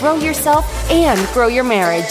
[0.00, 2.08] grow yourself and grow your marriage.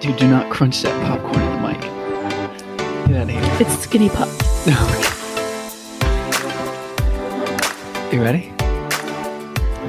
[0.00, 1.80] Dude, do not crunch that popcorn in the mic.
[3.08, 3.42] Get out of here.
[3.60, 4.28] It's skinny pup.
[8.12, 8.52] you ready?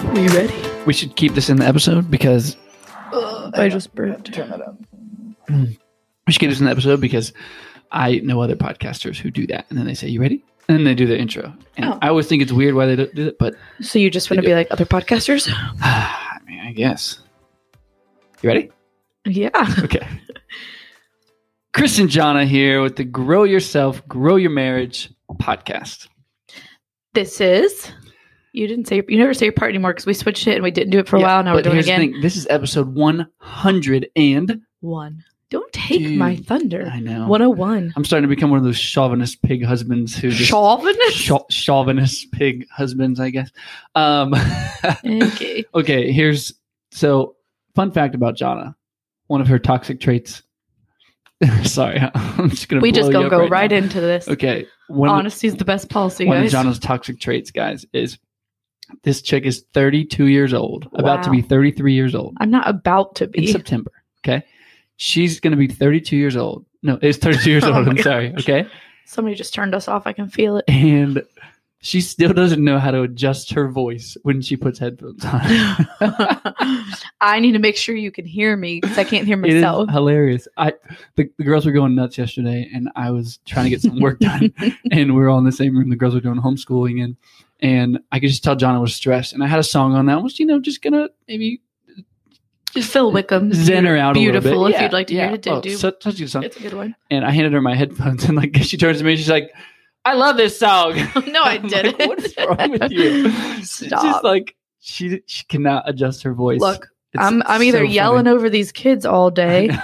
[0.08, 0.56] Are you ready?
[0.88, 2.58] We should keep this in the episode because
[3.54, 4.34] I just burped.
[4.34, 4.76] turn that up.
[5.50, 5.78] we
[6.30, 7.32] should keep this in the episode because
[7.92, 10.84] I know other podcasters who do that, and then they say, "You ready?" and then
[10.84, 11.52] they do the intro.
[11.78, 11.98] And Oh.
[12.02, 14.42] I always think it's weird why they don't do it, but So you just want
[14.42, 15.50] to be like other podcasters?
[15.82, 17.20] I mean, I guess.
[18.42, 18.70] You ready?
[19.26, 19.50] Yeah.
[19.84, 20.08] Okay.
[21.74, 26.08] Chris and Jonna here with the Grow Yourself, Grow Your Marriage podcast.
[27.14, 27.92] This is.
[28.54, 30.72] You didn't say you never say your part anymore because we switched it and we
[30.72, 31.44] didn't do it for a Yeah, while.
[31.44, 32.00] Now we're doing it again.
[32.00, 32.22] thing.
[32.22, 35.24] This is episode 100 and One.
[35.50, 36.92] Don't take my thunder.
[36.94, 37.28] I know.
[37.28, 37.94] 101.
[37.96, 41.18] I'm starting to become one of those chauvinist pig husbands who just Chauvinist?
[41.18, 43.50] Chau- chauvinist pig husbands, I guess.
[43.96, 44.36] Um,
[45.04, 45.66] okay.
[45.74, 46.54] okay, here's
[46.92, 47.36] so
[47.74, 48.76] fun fact about Jonna
[49.28, 50.44] One of her toxic traits.
[51.64, 52.82] Sorry, I'm just gonna.
[52.82, 54.28] We just gonna go right right into this.
[54.28, 56.30] Okay, one Honesty is the best policy, guys.
[56.30, 56.54] one guys.
[56.54, 58.20] of Jonna's toxic traits, guys, is
[59.04, 63.16] this chick is 32 years old, about to be 33 years old I'm not about
[63.16, 63.48] to in be.
[63.48, 63.92] September.
[64.26, 64.44] Okay,
[65.00, 66.66] she's gonna be 32 years old.
[66.84, 67.88] No, it's 32 years Oh old.
[67.88, 68.04] I'm gosh.
[68.04, 68.34] sorry.
[68.40, 68.68] Okay,
[69.06, 70.06] Somebody just turned us off.
[70.06, 70.66] I can feel it.
[70.68, 71.24] and
[71.82, 75.40] she still doesn't know how to adjust her voice when she puts headphones on.
[77.22, 79.90] I need to make sure you can hear me because I can't hear myself.
[79.90, 80.48] hilarious.
[80.58, 80.74] I
[81.16, 84.20] the, the girls were going nuts yesterday, and I was trying to get some work
[84.20, 84.54] done,
[84.92, 85.90] and we were all in the same room.
[85.90, 87.16] The girls were doing homeschooling, and
[87.62, 89.34] and I could just tell Jonna was stressed.
[89.34, 90.18] And I had a song on that.
[90.18, 91.62] I was you know just gonna maybe
[92.74, 93.54] Phil Wickham.
[93.54, 94.52] zen her out a Beautiful.
[94.52, 94.76] little bit.
[94.76, 95.26] If Yeah, you'd like to yeah.
[95.28, 95.70] hear it, Oh, do.
[95.76, 96.44] such, such a good song.
[96.44, 96.96] It's a good one.
[97.10, 99.52] And I handed her my headphones, and like she turns to me, she's like,
[100.06, 100.94] "I love this song."
[101.28, 102.08] No, I I'm like, didn't.
[102.08, 103.26] what is wrong with you?
[103.58, 104.24] It's just Stop.
[104.24, 106.60] like she she cannot adjust her voice.
[106.62, 107.94] Look, It's I'm I'm either so funny.
[107.96, 109.80] yelling over these kids all day, know.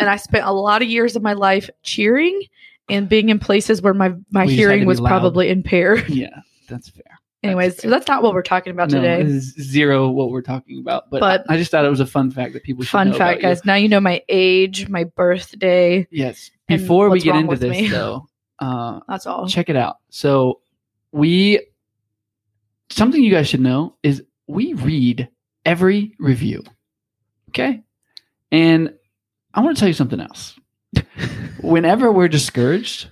[0.00, 2.40] and I spent a lot of years of my life cheering
[2.88, 5.08] and being in places where my my We just had to hearing was loud.
[5.08, 6.08] probably impaired.
[6.08, 7.15] Yeah, that's fair.
[7.42, 9.28] Anyways, so that's not what we're talking about No, today.
[9.38, 11.10] zero what we're talking about.
[11.10, 13.04] But, But- I, just thought it was a fun fact that people should know.
[13.04, 13.42] Fun fact, about you.
[13.54, 13.64] guys.
[13.64, 16.06] Now you know my age, my birthday.
[16.10, 16.50] Yes.
[16.66, 17.88] Before we get into this, me.
[17.88, 18.26] though,
[18.58, 19.46] uh, That's all.
[19.46, 19.96] check it out.
[20.10, 20.60] So
[21.12, 21.60] we
[22.90, 25.28] something you guys should know is we read
[25.64, 26.64] every review.
[27.50, 27.82] Okay,
[28.50, 28.92] and
[29.54, 30.58] I want to tell you something else.
[31.60, 33.08] Whenever we're discouraged,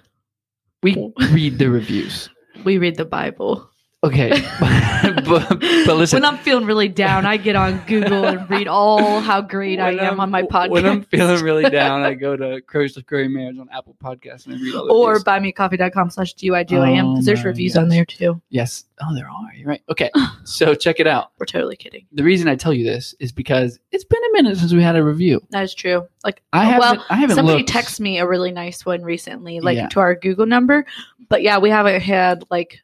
[0.83, 2.29] we read the reviews.
[2.65, 3.71] We read the Bible.
[4.05, 4.29] Okay,
[4.61, 6.21] but, but listen.
[6.21, 9.93] when I'm feeling really down, I get on Google and read all how great I
[9.93, 10.71] am on my podcast.
[10.71, 14.45] When I'm feeling really down, I go to Courage to Curry Marriage on Apple Podcasts
[14.47, 18.05] and I read all or buymeacoffee.com slash DUIGOAM because there's Oh my reviews on there
[18.05, 18.41] too.
[18.51, 18.85] Yes.
[19.01, 19.55] Oh, there are.
[19.57, 19.83] You're right.
[19.89, 20.11] Okay.
[20.45, 21.33] So check it out.
[21.39, 22.07] We're totally kidding.
[22.13, 24.97] The reason I tell you this is because it's been a minute since we had
[24.97, 25.41] a review.
[25.51, 26.07] That is true.
[26.23, 26.81] Like, I haven't.
[26.99, 27.71] well, I haven't somebody looked.
[27.71, 29.89] texted me a really nice one recently, like Yeah.
[29.89, 30.85] to our Google number.
[31.29, 32.81] But yeah, we haven't had like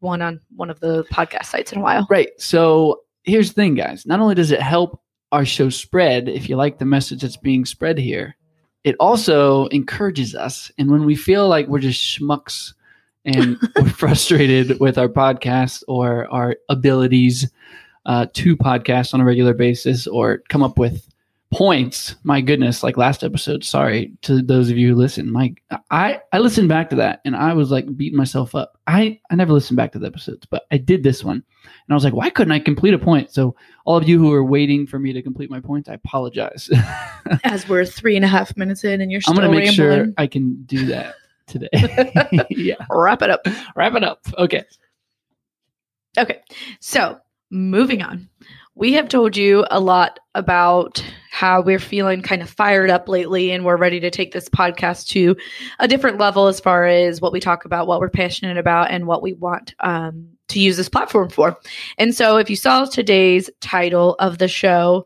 [0.00, 2.06] one on one of the podcast sites in a while.
[2.10, 2.30] Right.
[2.38, 4.06] So here's the thing, guys.
[4.06, 5.00] Not only does it help
[5.32, 8.36] our show spread, if you like the message that's being spread here,
[8.84, 10.70] it also encourages us.
[10.78, 12.74] And when we feel like we're just schmucks
[13.24, 17.50] and we're frustrated with our podcast or our abilities
[18.06, 21.09] uh, to podcast on a regular basis or come up with
[21.52, 25.32] points, my goodness, like last episode, sorry to those of you who listen.
[25.32, 28.78] Like I I listened back to that and I was like beating myself up.
[28.86, 31.36] I I never listened back to the episodes, but I did this one.
[31.36, 33.32] And I was like, why couldn't I complete a point?
[33.32, 36.70] So all of you who are waiting for me to complete my points, I apologize.
[37.44, 40.14] As we're three and a half minutes in, and you're I'm gonna make sure rambling.
[40.18, 41.16] I can do that
[41.48, 41.68] today.
[42.50, 42.76] yeah.
[42.88, 43.44] Wrap it up.
[43.74, 44.20] Wrap it up.
[44.38, 44.64] Okay.
[46.18, 46.40] Okay,
[46.80, 47.18] so
[47.50, 48.29] moving on.
[48.80, 53.50] We have told you a lot about how we're feeling kind of fired up lately,
[53.50, 55.36] and we're ready to take this podcast to
[55.78, 59.06] a different level as far as what we talk about, what we're passionate about, and
[59.06, 61.58] what we want um, to use this platform for.
[61.98, 65.04] And so, if you saw today's title of the show,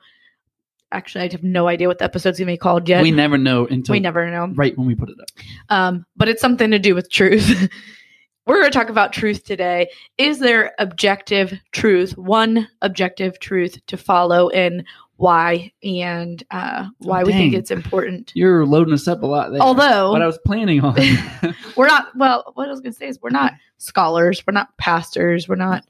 [0.92, 3.02] actually, I have no idea what the episode's gonna be called yet.
[3.02, 5.44] We never know until we never know right when we put it up.
[5.68, 7.68] um, but it's something to do with truth.
[8.46, 9.88] We're going to talk about truth today.
[10.18, 14.84] Is there objective truth, one objective truth to follow, and
[15.16, 18.32] why, and uh, why we think it's important?
[18.34, 19.62] You're loading us up a lot there.
[19.62, 20.94] Although what I was planning on.
[21.76, 24.76] we're not, well, what I was going to say is we're not scholars, we're not
[24.76, 25.84] pastors, we're not,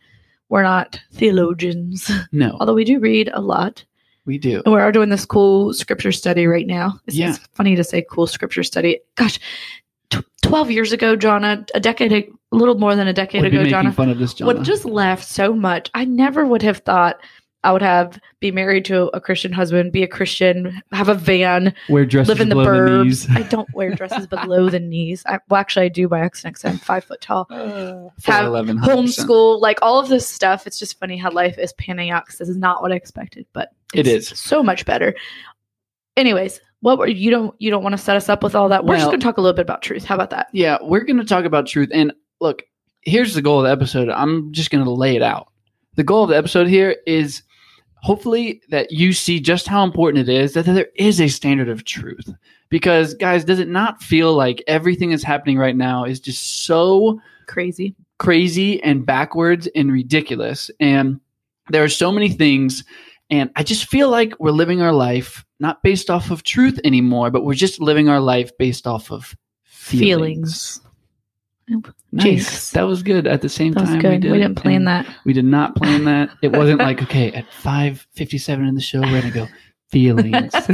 [0.48, 2.08] we're not theologians.
[2.30, 3.84] no, Although we do read a lot,
[4.26, 4.62] we do.
[4.64, 7.00] and we are doing this cool scripture study right now.
[7.06, 7.30] It's, Yeah.
[7.30, 9.00] it's funny to say cool scripture study.
[9.16, 9.38] Gosh,
[10.10, 13.52] t- 12 12 years ago, Jonna, a decade, a little more than a decade Would
[13.52, 14.46] ago, making Jonna, fun of this, John.
[14.46, 15.90] would just laugh so much.
[15.94, 17.18] I never would have thought
[17.64, 21.74] I would have be married to a Christian husband, be a Christian, have a van,
[21.88, 23.04] Wear dresses live in the below burbs.
[23.04, 23.30] knees.
[23.30, 25.22] I don't wear dresses below the knees.
[25.26, 27.46] I, well, actually, I do by accident because I'm five foot tall.
[27.50, 28.12] Have
[28.50, 28.84] 4'11", 100%.
[28.84, 30.66] Homeschool, like all of this stuff.
[30.66, 33.46] It's just funny how life is panning out because this is not what I expected,
[33.54, 35.14] but It it's so much better.
[36.18, 38.84] Anyways, what were you don't you don't want to set us up with all that?
[38.84, 40.04] We're just going to talk a little bit about truth.
[40.04, 40.48] How about that?
[40.52, 41.88] Yeah, we're going to talk about truth.
[41.94, 42.12] And
[42.44, 42.62] look,
[43.00, 44.10] here's the goal of the episode.
[44.10, 45.48] I'm just going to lay it out.
[45.96, 47.42] The goal of the episode here is
[48.02, 51.84] hopefully that you see just how important it is that there is a standard of
[51.84, 52.30] truth.
[52.68, 57.18] Because, guys, does it not feel like everything that's happening right now is just so
[57.46, 57.94] Crazy.
[58.18, 60.70] crazy and backwards and ridiculous?
[60.80, 61.20] And
[61.70, 62.84] there are so many things.
[63.30, 67.30] And I just feel like we're living our life not based off of truth anymore,
[67.30, 70.78] but we're just living our life based off of feelings.
[70.78, 70.83] Feelings.
[72.12, 72.24] Nice.
[72.24, 72.70] Jesus.
[72.70, 73.26] That was good.
[73.26, 74.10] At the same That was time, good.
[74.10, 75.06] We, did it, didn't plan that.
[75.24, 76.30] We did not plan that.
[76.42, 79.48] It wasn't like okay at five fifty seven in the show we're gonna go
[79.94, 80.52] feelings.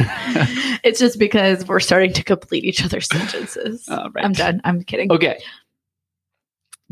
[0.83, 3.89] it's just because we're starting to complete each other's sentences.
[4.13, 4.25] Right.
[4.25, 4.61] I'm done.
[4.65, 5.13] I'm kidding.
[5.13, 5.41] Okay.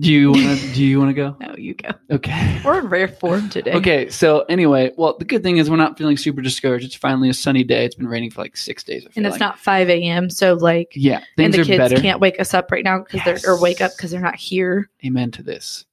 [0.00, 1.36] Do you wanna do you wanna go?
[1.40, 1.90] No, you go.
[2.10, 2.60] Okay.
[2.64, 3.72] We're in rare form today.
[3.72, 4.08] Okay.
[4.10, 6.84] So anyway, well, the good thing is we're not feeling super discouraged.
[6.84, 7.84] It's finally a sunny day.
[7.84, 9.06] It's been raining for like six days.
[9.16, 9.40] And it's like.
[9.40, 10.30] not 5 a.m.
[10.30, 12.00] So, like, Yeah, and the are kids better.
[12.00, 14.88] can't wake us up right now because they're, or wake up because they're not here.
[15.04, 15.84] amen to this.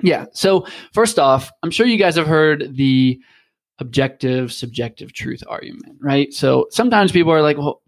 [0.00, 0.26] Yeah.
[0.32, 3.20] So first off, I'm sure you guys have heard the
[3.78, 6.32] objective subjective truth argument, right?
[6.32, 7.82] So sometimes people are like, well,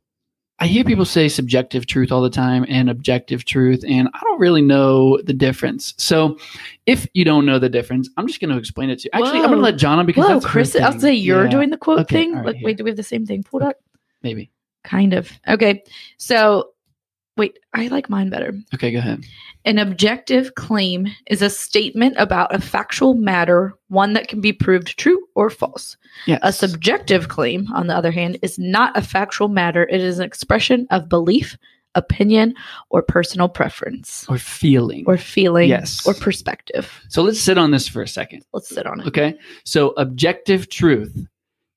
[0.61, 4.39] I hear people say subjective truth all the time and objective truth, and I don't
[4.41, 5.95] really know the difference.
[5.99, 6.39] So
[6.87, 9.11] if you don't know the difference, I'm just going to explain it to you.
[9.13, 9.63] Actually, I'm going to Whoa.
[9.63, 12.35] let Jonna because Whoa, that's Chris, I'll say you're Yeah, doing the quote Okay, thing.
[12.37, 12.65] right, Like, here.
[12.67, 13.77] wait, do we have the same thing pulled up?
[14.23, 14.51] maybe.
[14.85, 15.31] Kind of.
[15.49, 15.83] Okay.
[16.19, 16.71] So,
[17.37, 18.53] wait, I like mine better.
[18.75, 19.25] Okay, go ahead.
[19.65, 24.97] An objective claim is a statement about a factual matter, one that can be proved
[24.99, 25.97] true or false.
[26.27, 26.41] Yes.
[26.43, 29.85] A subjective claim, on the other hand, is not a factual matter.
[29.91, 31.57] It is an expression of belief,
[31.95, 32.55] opinion,
[32.91, 35.05] or personal preference, or feeling.
[35.07, 36.07] or feeling, Yes.
[36.07, 37.01] or perspective.
[37.09, 38.45] so let's sit on this for a second.
[38.53, 39.07] Let's sit on it.
[39.07, 39.37] Okay.
[39.65, 41.27] So objective truth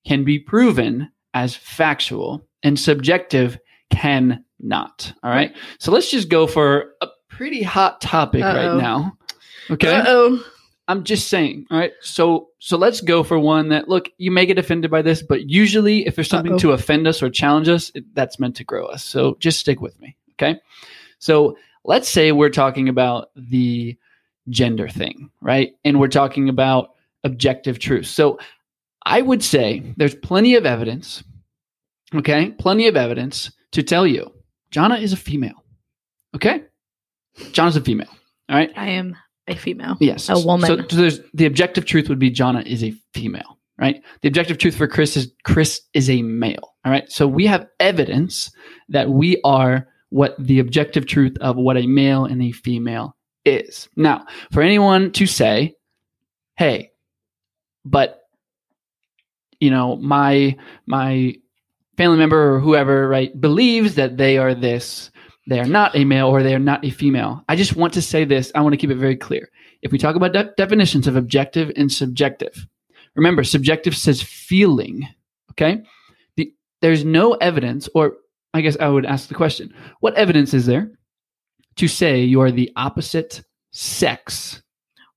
[0.05, 3.57] can be proven as factual and subjective
[4.59, 5.13] cannot.
[5.23, 5.55] All right.
[5.79, 8.55] So let's just go for a pretty hot topic Uh-oh.
[8.55, 9.17] right now.
[9.69, 9.95] Okay.
[9.95, 10.43] Uh-oh.
[10.87, 11.65] I'm just saying.
[11.69, 11.91] All right.
[12.01, 15.49] So so let's go for one that look, you may get offended by this, but
[15.49, 16.59] usually if there's something Uh-oh.
[16.59, 19.03] to offend us or challenge us, it, that's meant to grow us.
[19.03, 20.15] So just stick with me.
[20.33, 20.59] Okay.
[21.19, 23.97] So let's say we're talking about the
[24.49, 25.73] gender thing, right?
[25.83, 26.91] And we're talking about
[27.23, 28.05] objective truth.
[28.05, 28.39] So
[29.05, 31.23] I would say there's plenty of evidence,
[32.13, 32.51] okay?
[32.51, 34.31] Plenty of evidence to tell you
[34.71, 35.63] Jonna is a female.
[36.35, 36.63] Okay?
[37.37, 38.09] Jonna's a female.
[38.49, 38.71] All right.
[38.75, 39.15] I am
[39.47, 39.97] a female.
[39.99, 40.29] Yes.
[40.29, 40.67] A woman.
[40.67, 44.01] So, so there's the objective truth would be Jonna is a female, right?
[44.21, 46.75] The objective truth for Chris is Chris is a male.
[46.85, 47.09] All right.
[47.11, 48.51] So we have evidence
[48.89, 53.15] that we are what the objective truth of what a male and a female
[53.45, 53.89] is.
[53.95, 55.75] Now, for anyone to say,
[56.55, 56.91] hey,
[57.83, 58.21] but
[59.59, 60.55] you know, my
[60.85, 61.35] my
[61.97, 65.11] family member or whoever, right, believes that they are this
[65.47, 67.43] they are not a male or they are not a female.
[67.47, 68.51] I just want to say this.
[68.53, 69.49] I want to keep it very clear.
[69.81, 72.67] If we talk about de- definitions of objective and subjective,
[73.15, 75.07] remember, subjective says feeling.
[75.51, 75.83] Okay.
[76.35, 78.17] The, there's no evidence, or
[78.53, 80.91] I guess I would ask the question what evidence is there
[81.77, 84.61] to say you are the opposite sex?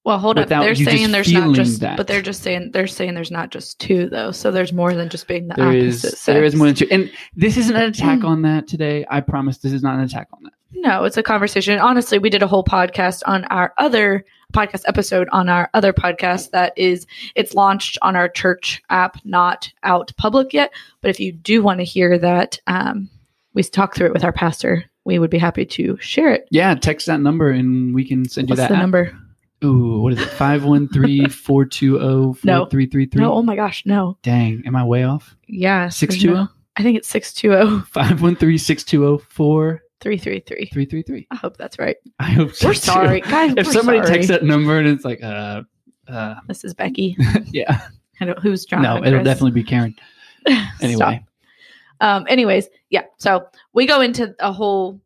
[0.04, 0.48] Well, hold up.
[0.48, 1.96] They're you saying there's not just, that.
[1.98, 4.30] but they're just saying they're saying there's not just two though.
[4.30, 6.88] So there's more than just being the There opposite is there is more than two.
[6.90, 8.24] And this isn't an attack Mm.
[8.28, 9.04] on that today.
[9.10, 10.52] I promise this is not an attack on that.
[10.72, 11.78] No, it's a conversation.
[11.78, 16.50] Honestly, we did a whole podcast on our other podcast episode on our other podcast
[16.52, 20.72] that is it's launched on our church app, not out public yet.
[21.02, 23.10] But if you do want to hear that, um,
[23.52, 24.84] we talk through it with our pastor.
[25.04, 26.48] We would be happy to share it.
[26.50, 28.68] Yeah, text that number and we can send you What's that.
[28.70, 28.80] the app.
[28.80, 29.16] number?
[29.64, 30.28] Ooh, what is it?
[30.30, 33.14] 513-420-4333?
[33.14, 33.22] No.
[33.22, 34.16] No, oh my gosh, no.
[34.22, 35.36] Dang, am I way off?
[35.46, 35.88] Yeah.
[35.88, 36.34] 620?
[36.40, 39.80] no- I think it's 620 513-620-4333.
[40.00, 41.26] 333.
[41.30, 41.96] I hope that's right.
[42.18, 43.52] I hope so We're sorry, guys.
[43.56, 44.10] If somebody sorry.
[44.10, 45.62] texts that number and it's like, uh,
[46.08, 47.16] uh, This is Becky.
[47.52, 47.88] yeah,
[48.20, 48.80] I don't, who's John?
[48.82, 49.94] no, it'll definitely be Karen.
[50.80, 51.22] Anyway,
[52.00, 54.98] um anyways yeah so we go into a whole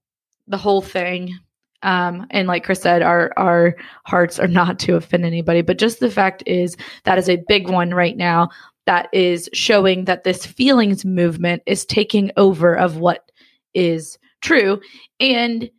[0.47, 1.37] the whole thing
[1.85, 6.01] um and like chris said our our hearts are not to offend anybody but just
[6.01, 8.49] the fact is that is a big one right now
[8.87, 13.31] that is showing that this feelings movement is taking over of what
[13.75, 14.81] is true
[15.21, 15.71] and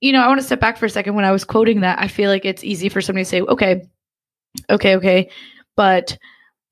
[0.00, 1.14] you know, I want to step back for a second.
[1.14, 3.82] When I was quoting that, I feel like it's easy for somebody to say, okay,
[4.70, 5.30] okay, okay.
[5.76, 6.16] But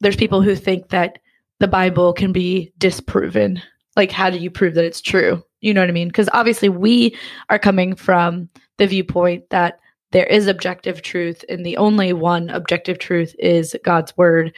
[0.00, 1.18] there's people who think that
[1.58, 3.60] the Bible can be disproven.
[3.96, 5.42] Like, how do you prove that it's true?
[5.66, 6.06] You know what I mean?
[6.06, 7.16] Because obviously, we
[7.50, 9.80] are coming from the viewpoint that
[10.12, 14.54] there is objective truth, and the only one objective truth is God's word,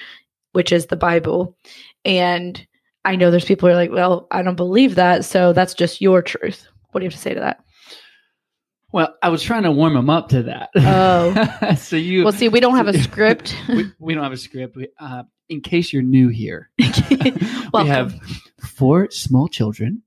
[0.52, 1.56] which is the Bible.
[2.04, 2.64] And
[3.06, 5.24] I know there's people who are like, well, I don't believe that.
[5.24, 6.68] So that's just your truth.
[6.90, 7.64] What do you have to say to that?
[8.92, 10.68] Well, I was trying to warm him up to that.
[10.76, 11.74] Oh.
[11.78, 12.24] so you.
[12.24, 13.56] Well, see, we don't have a script.
[13.70, 14.76] we, we don't have a script.
[14.76, 18.14] We, uh, in case you're new here, we have
[18.60, 20.02] four small children,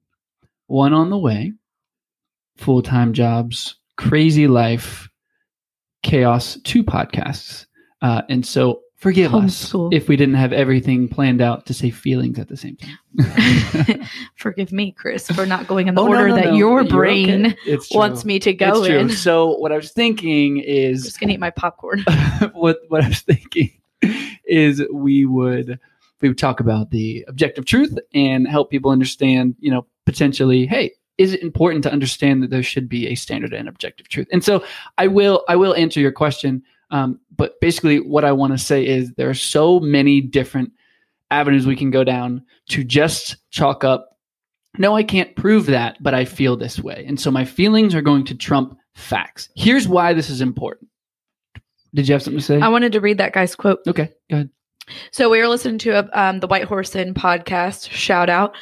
[0.71, 1.51] one on the way,
[2.57, 5.09] full time jobs, crazy life,
[6.01, 7.65] chaos, two podcasts.
[8.01, 12.39] Uh, and so forgive us if we didn't have everything planned out to say feelings
[12.39, 13.99] at the same time.
[14.35, 16.53] Forgive me, Chris, for not going in the Oh, order no, that no.
[16.55, 17.77] your brain okay.
[17.91, 18.97] Wants me to go It's true.
[18.97, 19.09] in.
[19.09, 22.03] So what I was thinking I'm is just gonna eat my popcorn.
[22.53, 23.71] what what I was thinking
[24.45, 25.79] is we would
[26.21, 30.91] we would talk about the objective truth and help people understand, you know, potentially, hey,
[31.17, 34.27] is it important to understand that there should be a standard and objective truth?
[34.31, 34.63] And so
[34.97, 36.63] I will I will answer your question.
[36.89, 40.71] Um, but basically what I want to say is there are so many different
[41.29, 44.11] avenues we can go down to just chalk up
[44.77, 47.03] no, I can't prove that, but I feel this way.
[47.07, 49.49] And so my feelings are going to trump facts.
[49.55, 50.89] Here's why this is important.
[51.93, 52.61] Did you have something to say?
[52.61, 53.79] I wanted to read that guy's quote.
[53.85, 54.49] okay, go ahead.
[55.11, 57.89] So we were listening to a, um, the White Horse Inn podcast.
[57.89, 58.55] Shout out!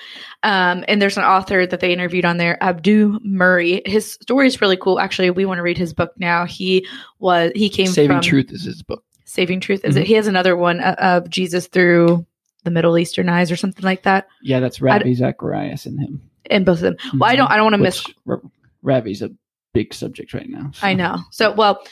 [0.43, 3.81] Um, and there's an author that they interviewed on there, Abdu Murray.
[3.85, 4.99] His story is really cool.
[4.99, 6.45] Actually, we want to read his book now.
[6.45, 6.87] He
[7.19, 9.03] was he came Saving from Truth is his book.
[9.25, 9.85] Saving Truth.
[9.85, 10.01] Is Mhm.
[10.01, 10.07] it?
[10.07, 12.25] He has another one uh, of Jesus through
[12.63, 14.27] the Middle Eastern eyes or something like that.
[14.41, 16.21] Yeah, that's Ravi Zacharias and him.
[16.49, 16.97] And both of them.
[17.19, 17.49] Well, I don't.
[17.51, 18.05] I don't want to miss.
[18.07, 18.37] Which, Ra-
[18.81, 19.29] Ravi's a
[19.73, 20.71] big subject right now.
[20.73, 21.19] so- I know.
[21.31, 21.83] So well.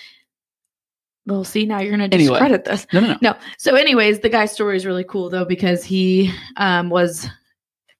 [1.28, 2.40] Well, see now you're going to Anyway.
[2.40, 2.88] discredit this.
[2.94, 3.18] No, no, no.
[3.22, 3.36] No.
[3.60, 7.28] So, anyways, the guy's story is really cool though because he um, was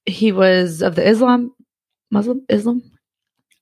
[0.06, 1.52] he was of the Islam,
[2.10, 2.82] Muslim, Islam,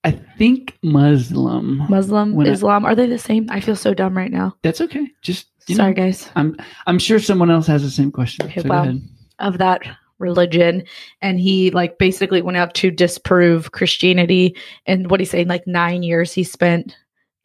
[0.04, 1.78] I think Muslim.
[1.90, 2.85] Muslim, When I- Islam.
[2.85, 3.49] Are they the same?
[3.50, 4.56] I feel so dumb right now.
[4.62, 5.11] That's okay.
[5.23, 6.30] Just you Sorry, know, guys.
[6.37, 6.56] I'm
[6.87, 8.46] I'm sure someone else has the same question.
[8.46, 8.99] Okay, so well.
[9.40, 9.82] Of that
[10.18, 10.85] religion,
[11.20, 14.56] and he like basically went out to disprove Christianity.
[14.87, 16.96] And what he's saying, like nine years he spent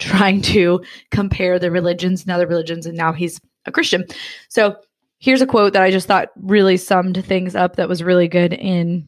[0.01, 4.03] trying to compare the religions and other religions, and now he's a Christian.
[4.49, 4.75] So
[5.19, 8.53] here's a quote that I just thought really summed things up that was really good
[8.53, 9.07] in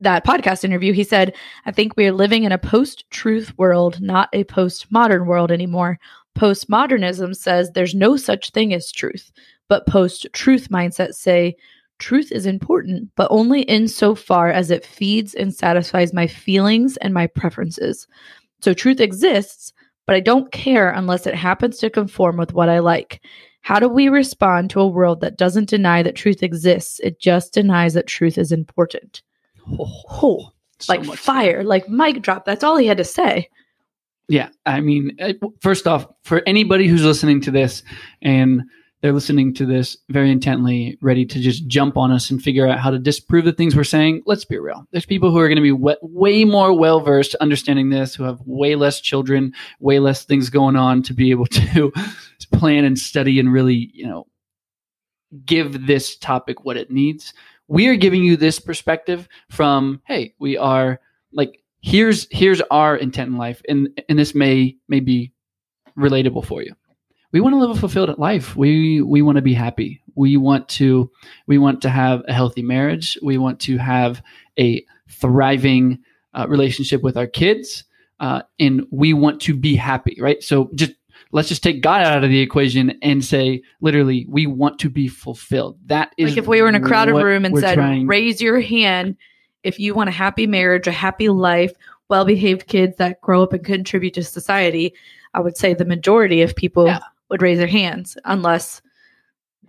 [0.00, 0.92] that podcast interview.
[0.94, 1.34] He said,
[1.66, 5.52] I think we are living in a post truth world, not a post modern world
[5.52, 5.98] anymore.
[6.38, 9.30] Postmodernism says there's no such thing as truth,
[9.68, 11.54] but post truth mindsets say
[11.98, 17.26] truth is important, but only insofar as it feeds and satisfies my feelings and my
[17.26, 18.08] preferences.
[18.62, 19.74] So truth exists,
[20.10, 23.22] but I don't care unless it happens to conform with what I like.
[23.60, 26.98] How do we respond to a world that doesn't deny that truth exists?
[26.98, 29.22] It just denies that truth is important.
[29.78, 30.50] Oh,
[30.80, 32.44] So like fire, like mic drop.
[32.44, 33.48] That's all he had to say.
[34.28, 37.84] Yeah, I mean, uh, first off, for anybody who's listening to this
[38.20, 38.62] and
[39.02, 42.78] they're listening to this very intently, ready to just jump on us and figure out
[42.78, 44.86] how to disprove the things we're saying, let's be real.
[44.90, 48.40] There's people who are going to be way, more well versed understanding this, who have
[48.44, 51.92] way less children, way less things going on to be able to
[52.52, 54.26] plan and study and really, you know,
[55.46, 57.32] give this topic what it needs.
[57.68, 61.00] We are giving you this perspective from, hey, we are
[61.32, 65.32] like here's here's our intent in life and and this may may be
[65.96, 66.74] relatable for you
[67.32, 68.56] we want to live a fulfilled life.
[68.56, 70.02] We we want to be happy.
[70.14, 71.10] We want to
[71.46, 73.16] we want to have a healthy marriage.
[73.22, 74.22] We want to have
[74.58, 75.98] a thriving
[76.34, 77.84] uh, relationship with our kids
[78.20, 80.42] uh, and we want to be happy right?
[80.42, 80.92] So just
[81.32, 85.08] let's just take god out of the equation and say literally we want to be
[85.08, 85.78] fulfilled.
[85.86, 88.60] That is Like if we were in a crowded room and said, trying- raise your
[88.60, 89.16] hand
[89.62, 91.72] if you want a happy marriage, a happy life,
[92.08, 94.94] well behaved kids that grow up and contribute to society,
[95.34, 97.00] I would say the majority of people Yeah.
[97.30, 98.82] Would raise their hands unless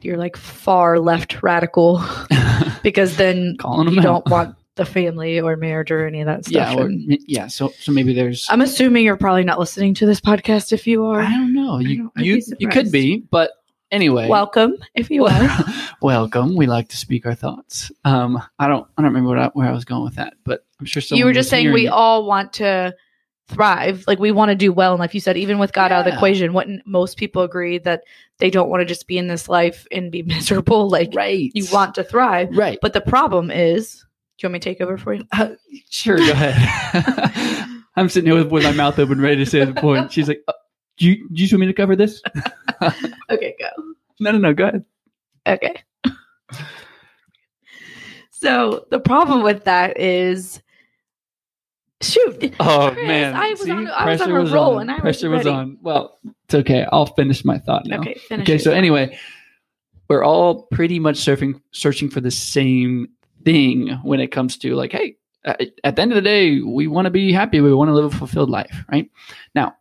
[0.01, 2.03] you're like far left radical
[2.83, 4.03] because then calling them you out.
[4.03, 6.73] don't want the family or marriage or any of that stuff.
[6.75, 10.19] yeah or, yeah so so maybe there's I'm assuming you're probably not listening to this
[10.21, 11.19] podcast if you are.
[11.21, 11.79] I don't know.
[11.79, 13.51] You don't- you you could be, but
[13.91, 14.27] anyway.
[14.27, 15.49] Welcome if you are.
[16.01, 16.55] welcome.
[16.55, 17.91] We like to speak our thoughts.
[18.05, 20.65] Um, I don't I don't remember what I, where I was going with that, but
[20.79, 21.89] I'm sure someone you were just saying we it.
[21.89, 22.95] all want to
[23.51, 25.99] thrive like we want to do well in life you said even with god out
[25.99, 28.03] of the equation wouldn't most people agree that
[28.37, 31.51] they don't want to just be in this life and be miserable like right.
[31.53, 32.79] you want to thrive right.
[32.81, 34.05] but the problem is
[34.41, 35.49] do you want me to take over for you Uh,
[35.91, 37.83] sure, go ahead.
[37.95, 40.11] I'm sitting here with, my mouth open, ready to say the point.
[40.11, 40.53] She's like, uh,
[40.97, 42.21] do, you, do you want me to cover this?
[43.29, 43.67] Okay, go.
[44.19, 44.53] no, no, no.
[44.55, 44.85] Go ahead.
[45.45, 45.83] Okay.
[48.31, 50.61] so the problem with that is,
[52.01, 52.55] shoot.
[52.59, 53.71] Oh Chris, man, I was See?
[53.71, 54.81] on- I was on a roll on.
[54.81, 55.49] and I was pressure was ready.
[55.49, 55.77] on.
[55.81, 56.85] Well, it's okay.
[56.91, 57.99] I'll finish my thought now.
[57.99, 58.45] Okay, finish.
[58.49, 59.17] Okay, so anyway,
[60.09, 63.09] we're all pretty much surfing, searching for the same
[63.43, 65.15] thing when it comes to like, hey,
[65.45, 67.61] at at the end of the day, we want to be happy.
[67.61, 69.09] We want to live a fulfilled life, right?
[69.55, 69.75] Now,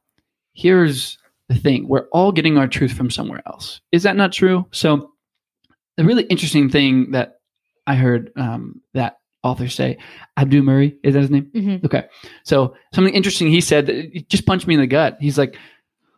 [0.52, 3.80] here's the thing: we're all getting our truth from somewhere else.
[3.92, 4.66] Is that not true?
[4.72, 5.12] So,
[5.96, 7.40] the really interesting thing that
[7.86, 9.98] I heard um, that author say,
[10.36, 11.50] Abdul Murray, is that his name?
[11.54, 11.84] Mhm.
[11.84, 12.04] Okay.
[12.44, 15.16] So something interesting he said that just punched me in the gut.
[15.20, 15.56] He's like,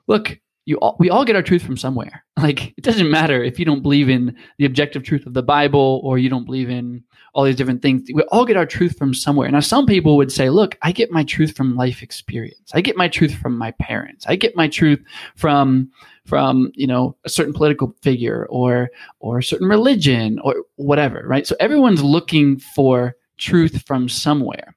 [0.09, 2.25] look, you all, we all get our truth from somewhere.
[2.43, 6.01] Like it doesn't matter if you don't believe in the objective truth of the Bible
[6.03, 8.09] or you don't believe in all these different things.
[8.13, 9.51] We all get our truth from somewhere.
[9.51, 12.71] Now some people would say, look, I get my truth from life experience.
[12.75, 14.27] I get my truth from my parents.
[14.29, 15.03] I get my truth
[15.37, 15.91] from
[16.27, 21.47] from, you know, a certain political figure or or a certain religion or whatever, right?
[21.47, 24.77] So everyone's looking for truth from somewhere.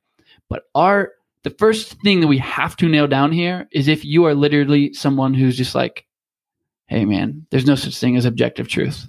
[0.49, 1.11] But our
[1.43, 4.93] the first thing that we have to nail down here is if you are literally
[4.93, 6.05] someone who's just like,
[6.87, 9.07] hey man, there's no such thing as objective truth.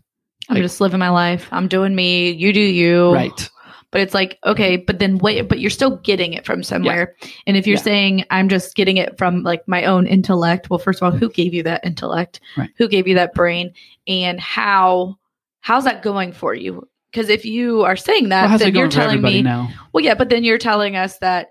[0.49, 1.49] I'm like- just living my life.
[1.53, 2.31] I'm doing me.
[2.31, 3.13] You do you.
[3.13, 3.51] Right.
[3.93, 7.15] But it's like, okay, but then wait, but you're still getting it from somewhere.
[7.47, 7.83] And if you're Yeah.
[7.83, 11.31] saying I'm just getting it from like my own intellect, well, first of all, who
[11.31, 12.41] gave you that intellect?
[12.59, 12.69] Right.
[12.77, 13.73] Who gave you that brain?
[14.07, 15.17] And how
[15.61, 16.87] how's that going for you?
[17.11, 19.71] Because if you are saying that, Well, then you're telling me, now?
[19.93, 21.49] well, yeah, but then you're telling us that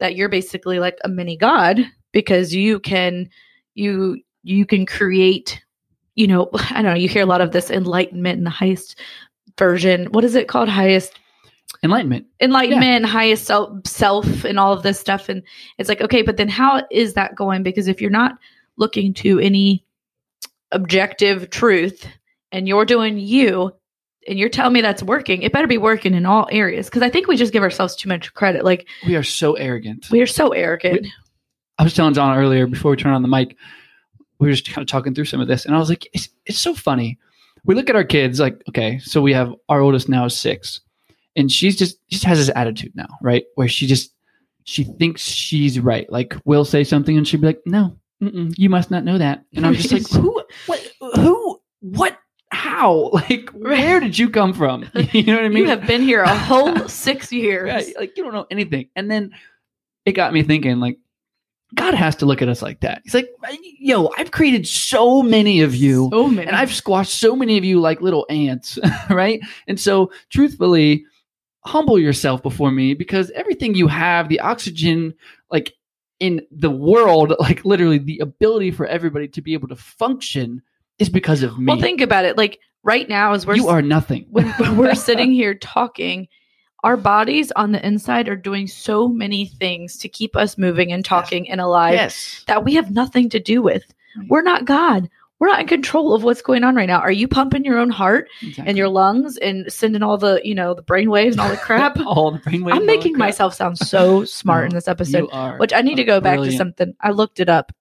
[0.00, 1.80] that you're basically like a mini god
[2.12, 3.28] because you can
[3.74, 5.62] you you can create,
[6.14, 6.94] you know, I don't know.
[6.94, 8.98] You hear a lot of this enlightenment in the highest
[9.58, 10.06] version.
[10.06, 10.68] What is it called?
[10.68, 11.18] Highest
[11.84, 12.26] Enlightenment.
[12.40, 15.28] enlightenment, highest self, self, and all of this stuff.
[15.28, 15.42] And
[15.78, 17.62] it's like, okay, but then how is that going?
[17.62, 18.36] Because if you're not
[18.76, 19.84] looking to any
[20.70, 22.06] objective truth
[22.52, 23.72] and you're doing you
[24.28, 26.86] and you're telling me that's working, it better be working in all areas.
[26.86, 28.64] Because I think we just give ourselves too much credit.
[28.64, 30.08] Like We are so arrogant.
[30.10, 31.06] we are so arrogant.
[31.78, 33.56] I was telling John earlier before we turn on the mic,
[34.42, 36.28] we were just kind of talking through some of this, and I was like, it's,
[36.46, 37.16] it's so funny.
[37.64, 40.80] We look at our kids, like, okay, so we have our oldest now is six,
[41.36, 44.12] and she's just just has this attitude now, right, where she just
[44.64, 46.10] she thinks she's right.
[46.10, 49.64] Like we'll say something, and she'd be like, no, you must not know that, and
[49.64, 54.90] I'm just like, who, what, who, what, how, like, where did you come from?
[55.12, 55.58] you know what I mean?
[55.58, 57.70] you have been here a whole six years.
[57.70, 57.94] Right.
[57.96, 58.88] Like you don't know anything.
[58.96, 59.30] And then
[60.04, 60.98] it got me thinking, like,
[61.74, 63.00] God has to look at us like that.
[63.04, 63.30] He's like,
[63.78, 66.08] yo, I've created so many of you.
[66.12, 66.46] So many.
[66.46, 68.78] And I've squashed so many of you like little ants,
[69.10, 69.40] right?
[69.66, 71.04] And so, truthfully,
[71.64, 75.14] humble yourself before me because everything you have, the oxygen,
[75.50, 75.74] like
[76.20, 80.62] in the world, like literally the ability for everybody to be able to function
[80.98, 81.66] is because of me.
[81.66, 82.36] well, think about it.
[82.36, 84.26] Like right now, as we're you are nothing.
[84.30, 86.28] when, when we're sitting here talking,
[86.82, 91.04] our bodies on the inside are doing so many things to keep us moving and
[91.04, 92.44] talking and alive yes.
[92.48, 93.84] that we have nothing to do with.
[94.16, 94.28] Mm-hmm.
[94.28, 95.08] We're not God.
[95.38, 97.00] We're not in control of what's going on right now.
[97.00, 100.72] Are you pumping your own heart and your lungs and sending all the, you know,
[100.72, 101.98] the brain waves and all the crap?
[102.06, 102.78] all the brain waves.
[102.78, 106.04] I'm making myself sound so smart in this episode, You are which I need to
[106.04, 106.94] go back to something.
[107.00, 107.72] I looked it up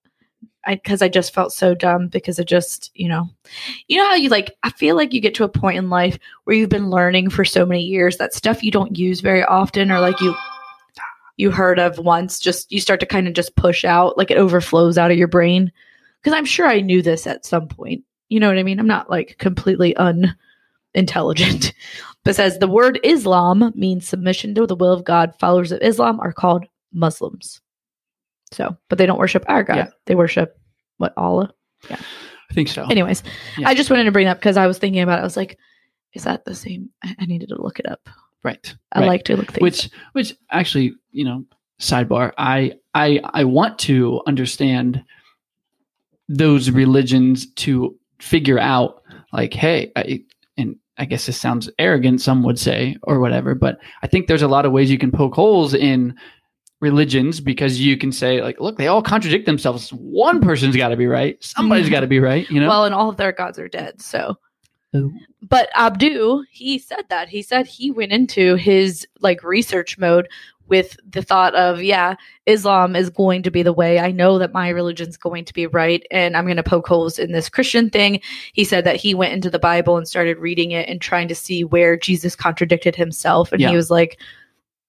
[0.68, 3.30] because I, just felt so dumb because I just, you know,
[3.88, 6.18] you know how you like, I feel like you get to a point in life
[6.44, 9.92] where you've been learning for so many years that stuff you don't use very often
[9.92, 10.36] or like you,
[11.38, 14.38] you heard of once, just you start to kind of just push out, like it
[14.38, 15.72] overflows out of your brain.
[16.22, 18.04] Because I'm sure I knew this at some point.
[18.30, 18.80] You know what I mean?
[18.80, 19.96] I'm not like completely
[20.94, 21.74] unintelligent.
[22.24, 25.34] but says the word Islam means submission to the will of God.
[25.40, 27.62] Followers of Islam are called Muslims.
[28.52, 29.78] So, but they don't worship our God.
[29.78, 29.88] Yeah.
[30.06, 30.58] They worship
[30.98, 31.54] what Allah.
[31.90, 31.98] Yeah.
[32.50, 32.84] I think so.
[32.90, 33.24] Anyways,
[33.58, 33.70] Yeah.
[33.70, 35.22] I just wanted to bring up because I was thinking about it.
[35.22, 35.58] I was like,
[36.14, 36.90] is that the same?
[37.04, 38.10] I, I needed to look it up.
[38.44, 38.76] right.
[38.92, 39.08] I right.
[39.08, 39.62] like to look things.
[39.62, 41.46] which which actually you know
[41.80, 45.04] sidebar i i i want to understand
[46.30, 49.02] those religions to figure out
[49.34, 50.24] like hey I,
[50.58, 54.44] and i guess this sounds arrogant some would say or whatever but i think there's
[54.44, 56.16] a lot of ways you can poke holes in
[56.82, 60.98] religions because you can say like look they all contradict themselves one person's got to
[60.98, 61.94] be right somebody's mm-hmm.
[61.94, 64.02] got to be right you know Well, and all of their gods are dead.
[64.02, 64.36] So,
[64.94, 65.10] Oh.
[65.42, 67.30] but Abdu, he said that.
[67.30, 70.28] He said he went into his like research mode
[70.68, 72.16] with the thought of, yeah,
[72.46, 74.00] Islam is going to be the way.
[74.00, 77.20] I know that my religion's going to be right, and I'm going to poke holes
[77.20, 78.22] in this Christian thing.
[78.54, 81.36] He said that he went into the Bible and started reading it and trying to
[81.36, 83.70] see where Jesus contradicted himself, and Yeah.
[83.70, 84.20] he was like.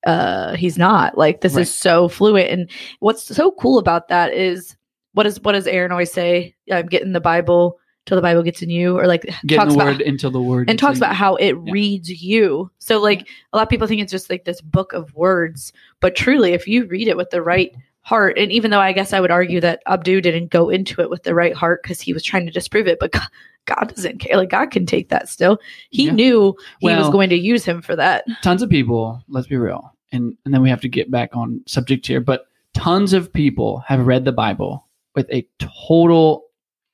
[0.06, 1.62] Uh he's not like this Right.
[1.62, 4.76] is so fluent and what's so cool about that is
[5.14, 8.62] what is what does aaron always say i'm getting the bible till the bible gets
[8.62, 11.10] in you or like Getting talks the about word until the word and talks about
[11.10, 11.16] you.
[11.16, 11.72] how it Yeah.
[11.72, 12.68] reads you.
[12.78, 16.16] So like a lot of people think it's just like this book of words, but
[16.16, 19.20] truly if you read it with the right heart and even though I guess I
[19.20, 22.22] would argue that Abdu didn't go into it with the right heart cuz he was
[22.22, 23.28] trying to disprove it, but God,
[23.66, 24.36] God doesn't care.
[24.36, 25.58] Like God can take that still.
[25.90, 26.12] He Yeah.
[26.12, 28.24] knew he was going to use him for that.
[28.42, 31.60] tons of people let's be real and and then we have to get back on
[31.66, 36.44] subject here but tons of people have read the bible with a total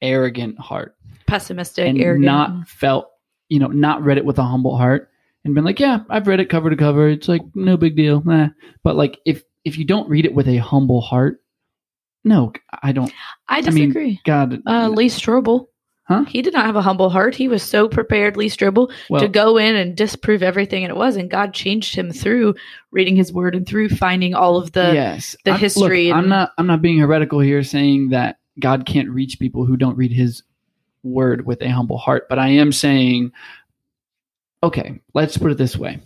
[0.03, 0.95] arrogant heart
[1.27, 2.25] Pessimistic, and arrogant.
[2.25, 3.11] not felt
[3.49, 5.11] you know not read it with a humble heart
[5.45, 8.23] and been like yeah i've read it cover to cover it's like no big deal
[8.83, 11.41] but like if if you don't read it with a humble heart
[12.25, 12.53] no
[12.83, 13.13] i don't
[13.49, 14.21] I I mean, disagree.
[14.25, 15.67] god uh, Lee Strobel.
[16.09, 16.25] Huh?
[16.25, 17.35] He did not have a humble heart.
[17.35, 20.97] He was so prepared, Lee Strobel, well, to go in and disprove everything and it
[20.97, 21.17] was.
[21.17, 22.55] And God changed him through
[22.93, 26.29] reading his word and through finding all of the yes the I'm- history look, i'm
[26.31, 30.11] not i'm not being heretical here saying that god can't reach people who don't read
[30.13, 30.43] his
[31.03, 33.31] word with a humble heart but i am saying
[34.63, 36.01] okay let's put it this way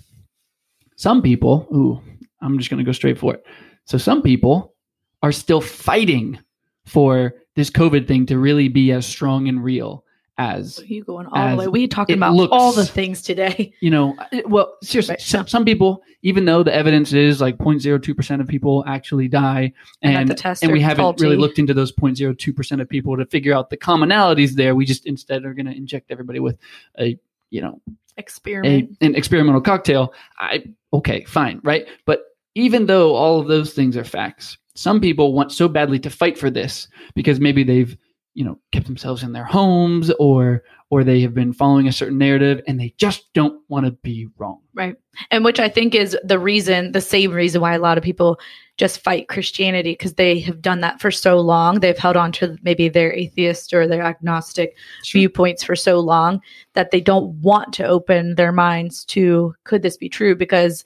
[0.97, 2.01] some people ooh
[2.43, 3.45] i'm just going to go straight for it
[3.85, 4.75] so some people
[5.23, 6.39] are still fighting
[6.87, 10.05] for this covid thing to really be as strong and real
[10.39, 11.67] as You going all the way?
[11.69, 13.75] We talking about looks- all the things today.
[13.81, 17.59] you know, uh, well, seriously, Right, some, some people, even though the evidence is like
[17.59, 21.25] 0.02% of people actually die, And and and we haven't faulty.
[21.25, 24.75] really looked into those 0.02% of people to figure out the commonalities there.
[24.75, 26.57] We just instead are going to inject everybody with
[26.99, 27.19] a,
[27.51, 28.97] you know, a, Experiment.
[29.03, 30.15] an experimental cocktail.
[30.39, 31.87] I okay, fine, right?
[32.07, 32.25] But
[32.55, 36.39] even though all of those things are facts, some people want so badly to fight
[36.39, 37.97] for this because maybe they've
[38.35, 40.63] you know kept themselves in their homes or
[40.93, 44.29] or they have been following a certain narrative and they just don't want to be
[44.37, 44.61] wrong.
[44.75, 44.95] Right.
[45.31, 48.39] And which I think is the reason, the same reason why a lot of people
[48.77, 51.81] just fight Christianity because they have done that for so long.
[51.81, 54.77] They've held on to maybe their atheist or their agnostic
[55.11, 56.43] viewpoints for so long
[56.75, 60.85] that they don't want to open their minds to could this be true because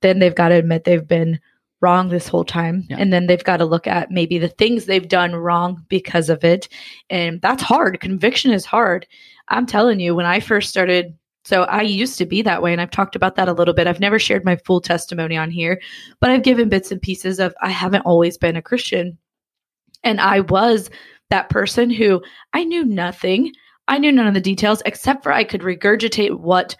[0.00, 1.40] then they've got to admit they've been
[1.80, 2.84] wrong this whole time.
[2.88, 2.96] Yeah.
[2.98, 6.44] and then they've got to look at maybe the things they've done wrong because of
[6.44, 6.68] it.
[7.08, 8.00] And that's hard.
[8.00, 9.06] Conviction is hard.
[9.48, 12.80] I'm telling you when i first started so i used to be that way and
[12.80, 13.86] i've talked about that a little bit.
[13.86, 15.80] I've never shared my full testimony on here
[16.20, 19.16] but i've given bits and pieces of i haven't always been a christian.
[20.04, 20.90] And i was
[21.30, 23.52] that person who i knew nothing.
[23.86, 26.76] I knew none of the details except for i could regurgitate what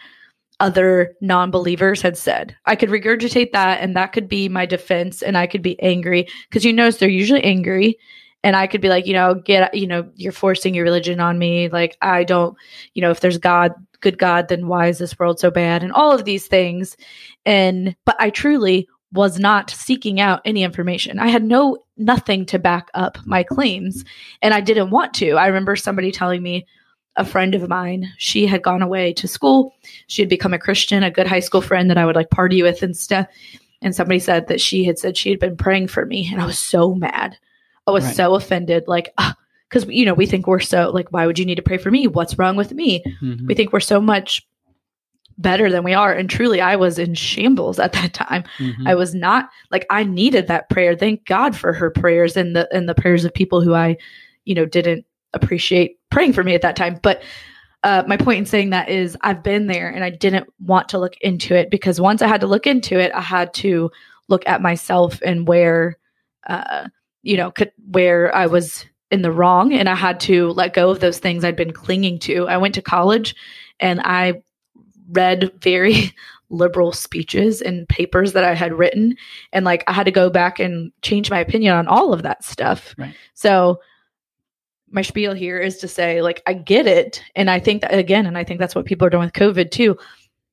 [0.60, 2.56] other non-believers had said.
[2.66, 6.26] I could regurgitate that and that could be my defense and I could be angry
[6.48, 7.98] because you notice they're usually angry
[8.44, 11.38] and I could be like, you know, get you know, you're forcing your religion on
[11.38, 12.56] me like I don't,
[12.94, 15.92] you know, if there's God, good God, then why is this world so bad and
[15.92, 16.96] all of these things.
[17.46, 21.18] And but I truly was not seeking out any information.
[21.18, 24.04] I had no nothing to back up my claims
[24.42, 25.32] and I didn't want to.
[25.32, 26.66] I remember somebody telling me
[27.18, 29.74] a friend of mine, she had gone away to school
[30.07, 32.62] she had become a Christian, a good high school friend that I would like party
[32.62, 33.26] with and stuff.
[33.83, 36.46] And somebody said that she had said she had been praying for me, and I
[36.46, 37.37] was so mad.
[37.87, 38.16] I was Right.
[38.16, 39.14] so offended, like,
[39.68, 41.90] because you know we think we're so like, why would you need to pray for
[41.90, 42.07] me?
[42.07, 43.04] What's wrong with me?
[43.22, 43.46] Mhm.
[43.46, 44.42] We think we're so much
[45.37, 48.44] better than we are, and truly, I was in shambles at that time.
[48.59, 48.87] Mhm.
[48.87, 50.96] I was not like I needed that prayer.
[50.96, 53.96] Thank God for her prayers and the and the prayers of people who I,
[54.46, 55.04] you know, didn't
[55.35, 56.98] appreciate praying for me at that time.
[57.02, 57.22] But
[57.84, 60.98] uh, my point in saying that is I've been there and I didn't want to
[60.98, 63.90] look into it because once I had to look into it, I had to
[64.28, 65.96] look at myself and where,
[66.46, 66.88] uh,
[67.22, 70.90] you know, could, where I was in the wrong and I had to let go
[70.90, 72.48] of those things I'd been clinging to.
[72.48, 73.34] I went to college
[73.80, 74.42] and I
[75.10, 76.12] read very
[76.50, 79.16] liberal speeches and papers that I had written
[79.52, 82.42] and like I had to go back and change my opinion on all of that
[82.42, 82.94] stuff.
[82.98, 83.14] Right.
[83.34, 83.80] So
[84.90, 88.27] my spiel here is to say like I get it and I think that again
[88.27, 89.96] and I think that's what people are doing with COVID too.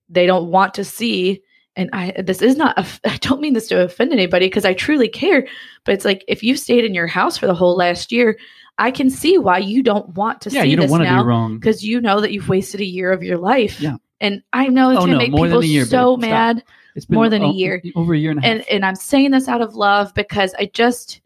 [0.09, 1.41] They don't want to see
[1.77, 4.73] and I this is not a, I don't mean this to offend anybody because I
[4.73, 5.47] truly care,
[5.83, 8.37] but it's like if you stayed in your house for the whole last year,
[8.77, 11.09] I can see why you don't want to yeah, see you don't this want to
[11.09, 11.57] now be wrong.
[11.57, 13.79] because you know that you've wasted a year of your life.
[13.81, 13.95] Yeah.
[14.21, 16.23] And I know it's Oh, gonna no, make people a year, so babe.
[16.23, 16.29] Stop.
[16.29, 16.63] mad
[16.95, 17.81] It's more than a o- year.
[17.95, 18.51] over a year and a half.
[18.51, 21.19] and and I'm saying this out of love because I just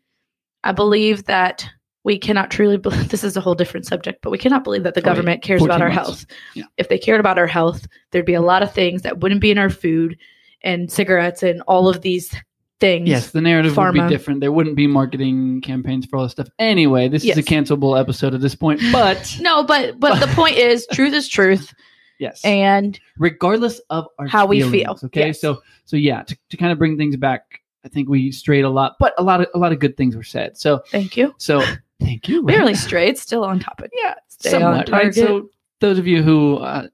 [0.63, 1.67] I believe that
[2.03, 4.93] we cannot truly be- this is a whole different subject, but we cannot believe that
[4.93, 6.07] the oh, government cares about our months.
[6.07, 6.25] health.
[6.53, 6.63] Yeah.
[6.77, 9.51] If they cared about our health, there'd be a lot of things that wouldn't be
[9.51, 10.17] in our food
[10.61, 12.33] and cigarettes and all of these
[12.79, 13.09] things.
[13.09, 14.39] Yes, the narrative would be different.
[14.39, 16.47] There wouldn't be marketing campaigns for all this stuff.
[16.59, 20.55] Anyway, this is a cancelable episode at this point, but No, but but the point
[20.57, 21.73] is truth is truth
[22.19, 22.43] Yes.
[22.43, 24.97] and regardless of our How we feel.
[25.05, 25.41] Okay, Yes.
[25.41, 28.69] so so yeah, to, to kind of bring things back, I think we strayed a
[28.69, 30.57] lot, but a lot of a lot of good things were said.
[30.57, 31.33] So thank you.
[31.37, 31.63] so
[31.99, 32.41] thank you.
[32.43, 32.59] We right?
[32.59, 33.91] really straight, still on topic.
[34.01, 35.13] yeah, Stay on somewhat right.
[35.13, 36.87] So those of you who uh,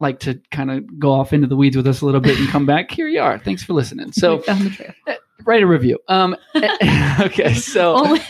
[0.00, 2.48] like to kind of go off into the weeds with us a little bit and
[2.48, 3.38] come back, here you are.
[3.38, 4.12] Thanks for listening.
[4.12, 4.92] So We found the trail.
[5.44, 5.98] write a review.
[6.08, 6.36] Um,
[7.20, 8.20] okay, so only,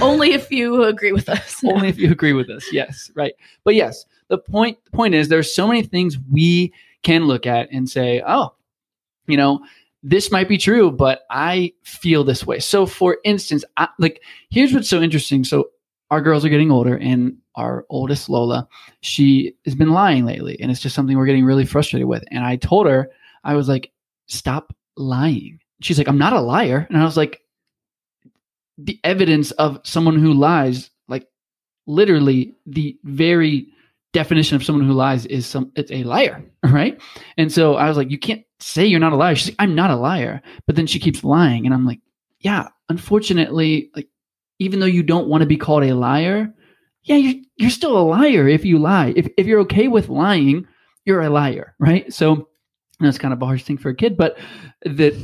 [0.00, 1.62] only if you agree with us.
[1.62, 1.72] No.
[1.74, 5.28] only if you agree with us yes right but yes the point the point is
[5.28, 8.54] there's so many things we can look at and say oh
[9.26, 9.60] you know
[10.02, 12.58] this might be true but i feel this way.
[12.58, 15.44] So for instance I, like here's what's so interesting.
[15.44, 15.70] So
[16.10, 18.66] our girls are getting older and our oldest lola
[19.00, 22.24] she has been lying lately and it's just something we're getting really frustrated with.
[22.30, 23.10] And i told her
[23.44, 23.92] i was like
[24.26, 25.60] stop lying.
[25.80, 26.86] She's like i'm not a liar.
[26.88, 27.40] And i was like
[28.78, 31.28] the evidence of someone who lies like
[31.86, 33.68] literally the very
[34.12, 37.00] definition of someone who lies is some it's a liar right?
[37.36, 39.34] And so i was like you can't say you're not a liar.
[39.34, 40.42] She's like i'm not a liar.
[40.66, 42.00] But then she keeps lying and i'm like
[42.40, 44.08] yeah unfortunately like
[44.58, 46.52] even though you don't want to be called a liar
[47.04, 49.12] yeah you're, you're still a liar if you lie.
[49.16, 50.66] If, if you're okay with lying
[51.04, 52.12] you're a liar right?
[52.12, 52.48] So
[53.00, 54.38] that's kind of a harsh thing for a kid but
[54.84, 55.14] that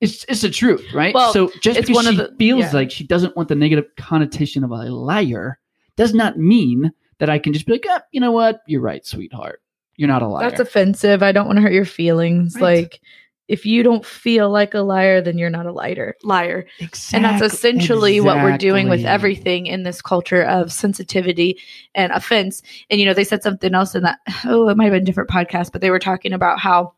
[0.00, 1.14] it's it's the truth right?
[1.14, 2.72] Well, so just it's because one of she the- feels yeah.
[2.72, 5.58] like she doesn't want the negative connotation of a liar
[5.96, 8.62] does not mean that i can just be like ah, you know what?
[8.66, 9.60] You're right sweetheart
[9.98, 11.22] you're not a liar That's offensive.
[11.22, 12.54] I don't want to hurt your feelings.
[12.54, 12.82] Right.
[12.82, 13.00] Like,
[13.48, 16.14] if you don't feel like a liar, then you're not a liar.
[16.22, 16.66] Liar.
[16.80, 16.88] And
[17.24, 21.58] that's Exact- essentially what we're doing with everything in this culture of sensitivity
[21.94, 22.62] and offense.
[22.90, 25.06] And, you know, they said something else in that, oh, it might have been a
[25.06, 26.92] different podcast, but they were talking about how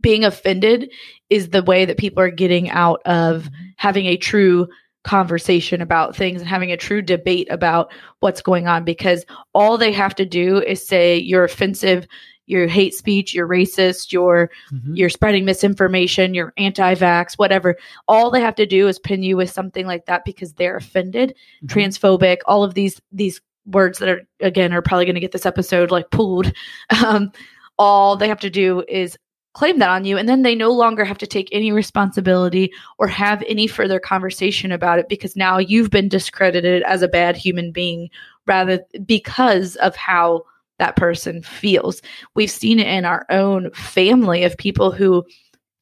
[0.00, 0.92] being offended
[1.30, 3.64] is the way that people are getting out of mm-hmm.
[3.76, 4.68] having a true
[5.04, 9.92] conversation about things and having a true debate about what's going on because all they
[9.92, 12.06] have to do is say you're offensive,
[12.46, 14.96] you're hate speech, you're racist, you're Mhm.
[14.96, 17.76] you're spreading misinformation, you're anti-vax, whatever.
[18.08, 21.34] All they have to do is pin you with something like that because they're offended,
[21.64, 21.68] Mhm.
[21.68, 25.46] transphobic, all of these these words that are again are probably going to get this
[25.46, 26.52] episode like pulled.
[27.04, 27.32] Um,
[27.78, 29.16] all they have to do is
[29.54, 33.06] claim that on you and then they no longer have to take any responsibility or
[33.06, 37.70] have any further conversation about it because now you've been discredited as a bad human
[37.70, 38.08] being
[38.46, 40.42] rather because of how
[40.78, 42.02] that person feels.
[42.34, 45.24] We've seen it in our own family of people who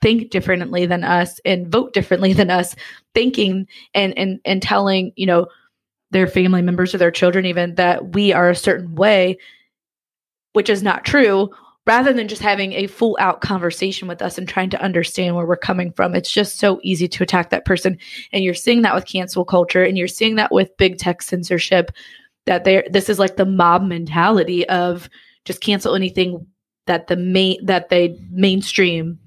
[0.00, 2.74] think differently than us and vote differently than us
[3.14, 5.46] thinking and and and telling you know
[6.10, 9.38] their family members or their children even that we are a certain way
[10.54, 11.50] which is not true
[11.86, 15.46] rather than just having a full out conversation with us and trying to understand where
[15.46, 17.98] we're coming from it's just so easy to attack that person
[18.32, 21.90] and you're seeing that with cancel culture and you're seeing that with big tech censorship
[22.46, 25.08] that there this is like the mob mentality of
[25.44, 26.46] just cancel anything
[26.86, 29.18] that the main that they mainstream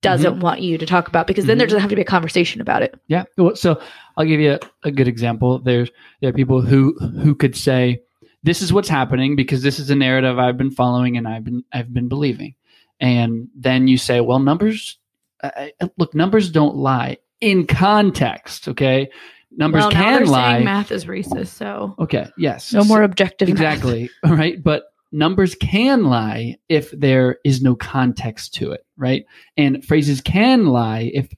[0.00, 1.70] doesn't want you to talk about because then there Mhm.
[1.70, 3.24] doesn't have to be a conversation about it Yeah.
[3.36, 3.80] Well, so
[4.16, 5.58] I'll give you a, a good example.
[5.58, 8.00] There's there are people who who could say
[8.42, 11.64] this is what's happening because this is a narrative I've been following and I've been
[11.72, 12.54] I've been believing,
[13.00, 14.98] and then you say, well, numbers.
[15.40, 18.66] Uh, look, numbers don't lie in context.
[18.66, 19.08] Okay,
[19.56, 20.54] numbers well, can they're lie.
[20.54, 22.28] saying math is racist so okay.
[22.36, 22.72] Yes.
[22.72, 23.56] no more objective math.
[23.56, 29.24] exactly right but numbers can lie if there is no context to it right
[29.56, 31.28] and phrases can lie if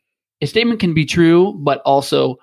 [0.40, 2.36] a statement can be true but also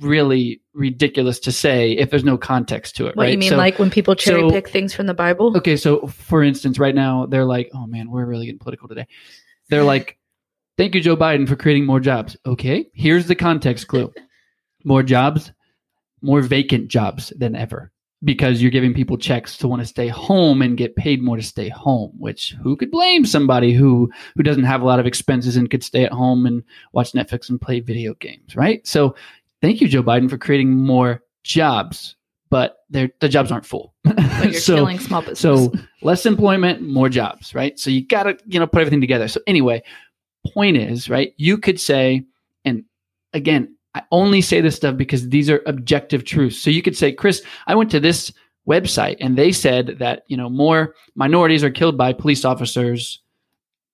[0.00, 3.32] really ridiculous to say if there's no context to it what right?
[3.32, 5.56] you mean So- like when people cherry so- pick things from the bible?
[5.56, 9.06] Okay so for instance right now they're like oh man we're really getting political today.
[9.70, 10.18] They're like
[10.76, 12.36] thank you joe biden for creating more jobs.
[12.44, 14.12] Okay here's the context clue.
[14.84, 15.52] More jobs
[16.22, 17.92] more vacant jobs than ever
[18.24, 21.42] because you're giving people checks to want to stay home and get paid more to
[21.42, 25.56] stay home which who could blame somebody who who doesn't have a lot of expenses
[25.56, 28.84] and could stay at home and watch netflix and play video games right?
[28.86, 29.14] So
[29.60, 32.16] thank you joe biden for creating more jobs
[32.48, 35.72] but they're, the jobs aren't full but you're so killing small business so
[36.06, 37.78] less employment, more jobs, right?
[37.78, 39.28] So you got to, you know, put everything together.
[39.28, 39.82] So anyway,
[40.54, 41.34] point is, right?
[41.36, 42.24] You could say,
[42.64, 42.84] and
[43.32, 46.62] again, I only say this stuff because these are objective truths.
[46.62, 48.32] So you could say, Chris, I went to this
[48.68, 53.20] website and they said that, you know, more minorities are killed by police officers.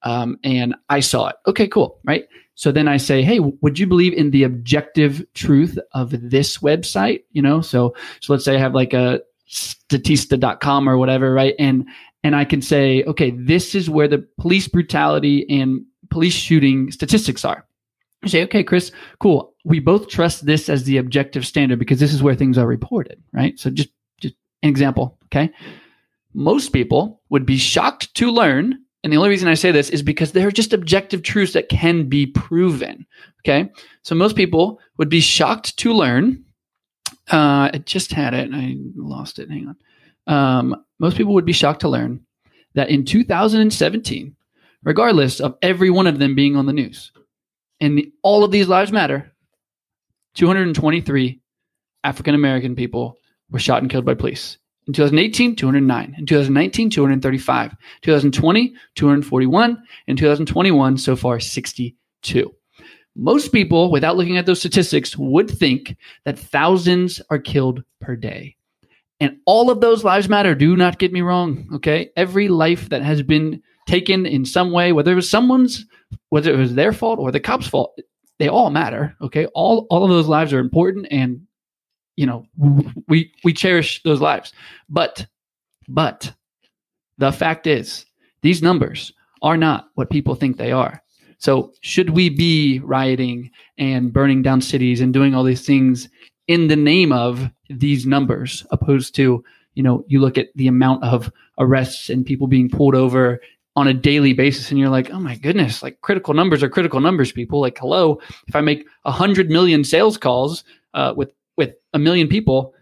[0.02, 1.36] Um, and I saw it.
[1.46, 1.98] Okay, cool.
[2.04, 2.26] Right.
[2.54, 7.22] So then I say, Hey, would you believe in the objective truth of this website?
[7.32, 11.54] You know, so, so let's say I have like a statista.com or whatever, right?
[11.58, 11.86] And
[12.24, 17.44] and I can say, okay, this is where the police brutality and police shooting statistics
[17.44, 17.66] are.
[18.22, 19.52] You say, okay, Chris, cool.
[19.64, 23.20] We both trust this as the objective standard because this is where things are reported,
[23.32, 23.58] right?
[23.58, 23.88] So just
[24.20, 25.50] just an example, okay?
[26.34, 28.78] most people would be shocked to learn.
[29.02, 31.68] And the only reason I say this is because there are just objective truths that
[31.68, 33.06] can be proven.
[33.40, 33.70] Okay.
[34.02, 36.44] So most people would be shocked to learn.
[37.30, 39.50] Uh, I just had it and I lost it.
[39.50, 39.76] Hang on.
[40.32, 42.20] Um, most people would be shocked to learn
[42.74, 44.36] that in 2017,
[44.84, 47.10] regardless of every one of them being on the news,
[47.80, 49.32] and the, all of these lives matter,
[50.34, 51.40] 223
[52.04, 53.16] African American people
[53.50, 54.58] were shot and killed by police.
[54.86, 56.14] In 2018, 209.
[56.18, 57.76] In 2019, 235.
[58.02, 59.82] 2020, 241.
[60.08, 62.52] In 2021, so far, 62.
[63.14, 68.56] Most people, without looking at those statistics, would think that thousands are killed per day.
[69.20, 70.54] And all of those lives matter.
[70.54, 71.68] Do not get me wrong.
[71.74, 72.10] Okay.
[72.16, 75.86] Every life that has been taken in some way, whether it was someone's,
[76.30, 77.96] whether it was their fault or the cop's fault,
[78.40, 79.14] they all matter.
[79.20, 79.46] Okay.
[79.54, 81.46] All, all of those lives are important and,
[82.16, 82.46] you know,
[83.08, 84.52] we, we cherish those lives.
[84.88, 85.26] But,
[85.88, 86.32] but
[87.18, 88.06] the fact is,
[88.42, 91.02] these numbers are not what people think they are.
[91.38, 96.08] So, should we be rioting and burning down cities and doing all these things
[96.46, 99.42] in the name of these numbers, opposed to,
[99.74, 103.40] you know, you look at the amount of arrests and people being pulled over
[103.74, 107.00] on a daily basis and you're like, oh my goodness, like critical numbers are critical
[107.00, 107.60] numbers, people.
[107.60, 110.62] Like, hello, if I make a hundred million sales calls
[110.94, 112.74] uh, with with a million people,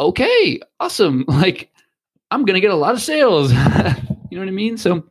[0.00, 1.24] okay, awesome.
[1.28, 1.70] Like,
[2.30, 3.52] I'm gonna get a lot of sales.
[3.52, 4.76] you know what I mean?
[4.76, 5.04] So,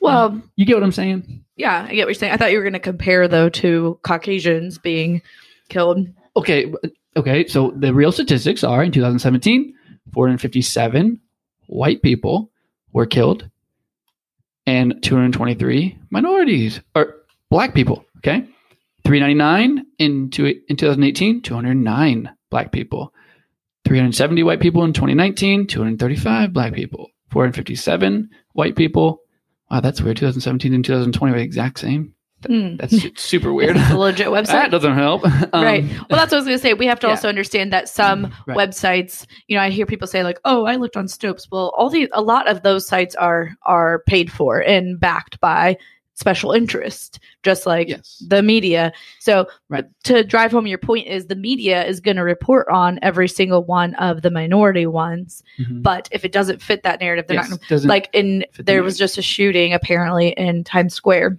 [0.00, 1.44] Well, um, you get what I'm saying?
[1.56, 2.32] yeah, I get what you're saying.
[2.32, 5.22] I thought you were going to compare though to Caucasians being
[5.68, 6.06] killed.
[6.36, 6.72] Okay,
[7.16, 7.46] okay.
[7.48, 9.74] So the real statistics are in 2017,
[10.12, 11.20] 457
[11.66, 12.52] white people
[12.92, 13.50] were killed,
[14.66, 17.16] and 223 minorities or
[17.50, 18.04] black people.
[18.18, 18.46] Okay,
[19.08, 23.14] 399 in two, in 2018, 209 black people,
[23.86, 29.22] 370 white people in 2019, 235 black people, 457 white people.
[29.70, 30.18] Wow, that's weird.
[30.18, 32.12] 2017 and 2020 were the exact same.
[32.46, 32.76] Hmm.
[32.76, 33.78] That's super weird.
[33.78, 34.46] It's a legit website.
[34.48, 35.24] that doesn't help.
[35.54, 35.84] Um, right.
[35.84, 36.74] Well, that's what I was going to say.
[36.74, 37.12] We have to yeah.
[37.12, 38.58] also understand that some Right.
[38.58, 41.88] websites, you know, I hear people say like, "Oh, I looked on Snopes." Well, all
[41.88, 45.78] the a lot of those sites are are paid for and backed by
[46.18, 48.20] special interest, just like Yes.
[48.28, 48.92] the media.
[49.20, 49.84] So, Right.
[50.04, 53.62] to drive home your point is the media is going to report on every single
[53.64, 55.82] one of the minority ones, Mhm.
[55.82, 58.82] but if it doesn't fit that narrative, they're Yes, not doesn't- like in the there
[58.82, 61.38] was just a shooting apparently in Times Square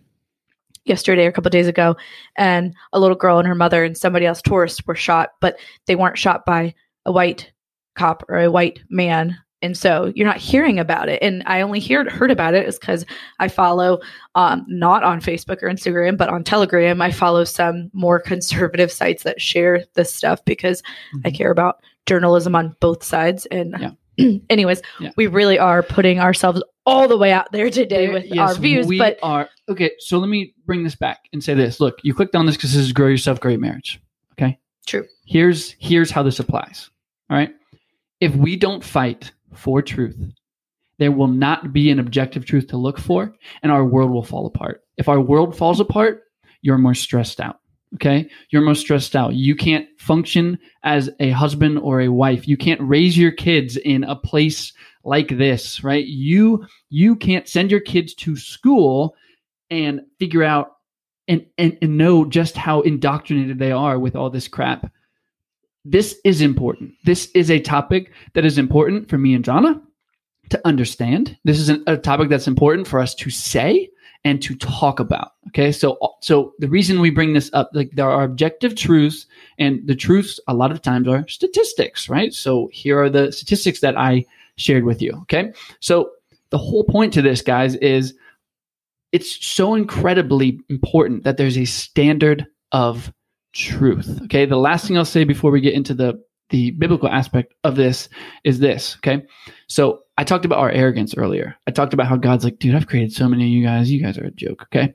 [0.85, 1.95] yesterday or a couple days ago
[2.37, 5.95] and a little girl and her mother and somebody else tourists were shot but they
[5.95, 6.73] weren't shot by
[7.05, 7.51] a white
[7.95, 11.79] cop or a white man and so you're not hearing about it and i only
[11.79, 13.05] heard heard about it is because
[13.39, 13.99] i follow
[14.35, 19.23] um, not on facebook or instagram but on telegram i follow some more conservative sites
[19.23, 20.81] that share this stuff because
[21.25, 21.35] i Mhm.
[21.37, 23.95] care about journalism on both sides and
[24.49, 25.11] anyways Yeah.
[25.17, 28.55] we really are putting ourselves all the way out there today There- with yes, our
[28.55, 29.91] views we but are okay.
[29.99, 31.79] So let me bring this back and say this.
[31.79, 34.01] Look, you clicked on this because this is grow yourself, great marriage.
[34.33, 34.57] Okay.
[34.87, 35.05] True.
[35.25, 36.89] Here's here's how this applies.
[37.29, 37.53] All right.
[38.19, 40.17] If we don't fight for truth,
[40.97, 43.33] there will not be an objective truth to look for,
[43.63, 44.83] and our world will fall apart.
[44.97, 46.23] If our world falls apart,
[46.61, 47.59] you're more stressed out.
[47.95, 48.29] Okay.
[48.51, 49.33] You're more stressed out.
[49.33, 52.47] You can't function as a husband or a wife.
[52.47, 56.05] You can't raise your kids in a place like this, right?
[56.05, 59.15] You you can't send your kids to school
[59.71, 60.73] and figure out
[61.27, 64.91] and, and, and know just how indoctrinated they are with all this crap.
[65.91, 66.93] This is important.
[67.03, 69.81] This is a topic that is important for me and Jonna
[70.51, 71.35] to understand.
[71.45, 73.89] This is a topic that's important for us to say
[74.23, 75.31] and to talk about.
[75.47, 79.25] Okay, so so the reason we bring this up, like there are objective truths,
[79.57, 82.33] and the truths a lot of times are statistics, right?
[82.33, 84.25] So here are the statistics that I
[84.57, 85.13] shared with you.
[85.23, 86.11] Okay, so
[86.51, 88.13] the whole point to this, guys, is
[89.11, 93.11] it's so incredibly important that there's a standard of
[93.53, 94.21] truth.
[94.23, 94.45] Okay.
[94.45, 98.09] The last thing I'll say before we get into the the biblical aspect of this
[98.43, 98.95] is this.
[98.97, 99.23] Okay.
[99.67, 101.55] So I talked about our arrogance earlier.
[101.67, 103.91] I talked about how God's like, dude, I've created so many of you guys.
[103.91, 104.63] You guys are a joke.
[104.63, 104.93] Okay.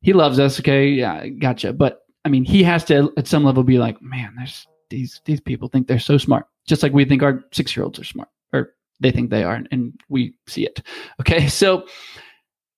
[0.00, 0.58] He loves us.
[0.60, 0.88] Okay.
[0.88, 1.72] Yeah, gotcha.
[1.72, 5.40] But I mean, he has to at some level be like, man, there's these these
[5.40, 8.28] people think they're so smart, just like we think our six year olds are smart,
[8.52, 10.82] or they think they are, and, and we see it.
[11.20, 11.48] Okay.
[11.48, 11.86] So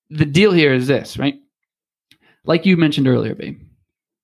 [0.09, 1.35] the deal here is this, right?
[2.45, 3.61] Like you mentioned earlier, babe.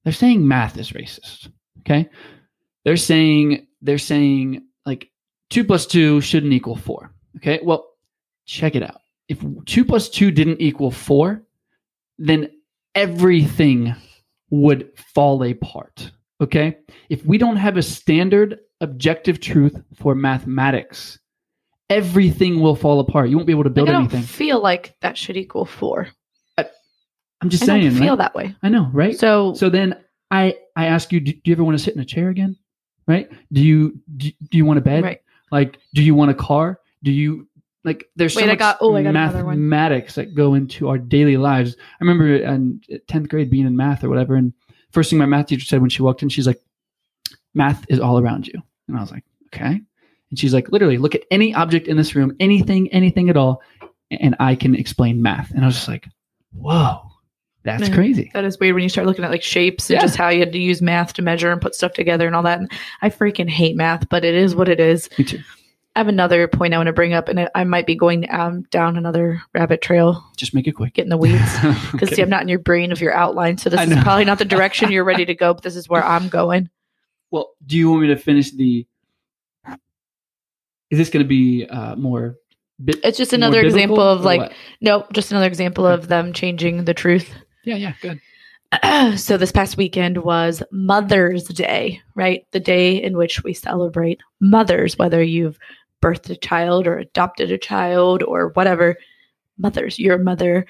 [0.04, 1.50] They're saying math is racist.
[1.80, 2.10] Okay.
[2.86, 5.10] They're saying they're saying like
[5.50, 7.14] two plus two shouldn't equal four.
[7.38, 7.60] Okay.
[7.64, 7.88] Well,
[8.46, 9.02] check it out.
[9.30, 11.44] If two plus two didn't equal four,
[12.18, 12.50] then
[12.96, 13.96] everything
[14.50, 16.12] would fall apart.
[16.42, 16.78] Okay.
[17.10, 21.20] If we don't have a standard objective truth for mathematics,
[21.90, 23.30] everything will fall apart.
[23.30, 24.28] You won't be able to build like, I don't anything.
[24.28, 26.10] feel like that should equal four.
[27.44, 27.90] I'm just I saying.
[27.90, 28.18] don't feel right?
[28.18, 28.56] that way.
[28.64, 29.18] I know, right?
[29.18, 29.96] So, So then
[30.32, 32.56] I I ask you, do, do you ever want to sit in a chair again?
[33.08, 33.30] Right?
[33.52, 35.04] Do you do, do you want a bed?
[35.04, 35.22] right.
[35.52, 36.80] Like, do you want a car?
[37.04, 37.48] Do you
[37.84, 38.10] like?
[38.16, 41.38] There's so Wait, I much got- oh, I got mathematics that go into our daily
[41.38, 41.76] lives.
[41.78, 44.54] I remember in tenth grade being in math or whatever, and
[44.92, 46.62] first thing my math teacher said when she walked in, she's like,
[47.54, 49.82] "Math is all around you," and I was like, "Okay."
[50.30, 53.62] And she's like, "Literally, look at any object in this room, anything, anything at all,
[54.10, 56.08] and I can explain math." And I was just like,
[56.54, 57.02] "Whoa,
[57.64, 60.02] that's crazy." That is weird when you start looking at like shapes and Yeah.
[60.02, 62.44] just how you had to use math to measure and put stuff together and all
[62.44, 62.60] that.
[62.60, 65.10] And I freaking hate math, but it is what it is.
[65.18, 65.40] Me too.
[65.96, 68.64] I have another point I want to bring up, and I might be going um,
[68.72, 70.96] down another rabbit trail, Just make it quick.
[70.96, 71.40] get in the weeds.
[71.92, 72.16] Because Okay.
[72.16, 74.46] see, I'm not in your brain of your outline, so this is probably not the
[74.46, 75.54] direction you're ready to go.
[75.54, 76.70] But this is where I'm going.
[77.32, 78.86] Well, do you want me to finish the?
[80.92, 82.36] Is this going to be uh, more?
[82.84, 84.54] Bit, It's just another example of like, what?
[84.82, 87.34] nope, just another example of them changing the truth.
[87.64, 88.20] Yeah, yeah, good.
[89.20, 92.46] so this past weekend was Mother's Day, right?
[92.52, 95.60] The day in which we celebrate mothers, whether you've
[96.02, 98.98] birthed a child or adopted a child or whatever.
[99.58, 100.66] Mothers, your mother,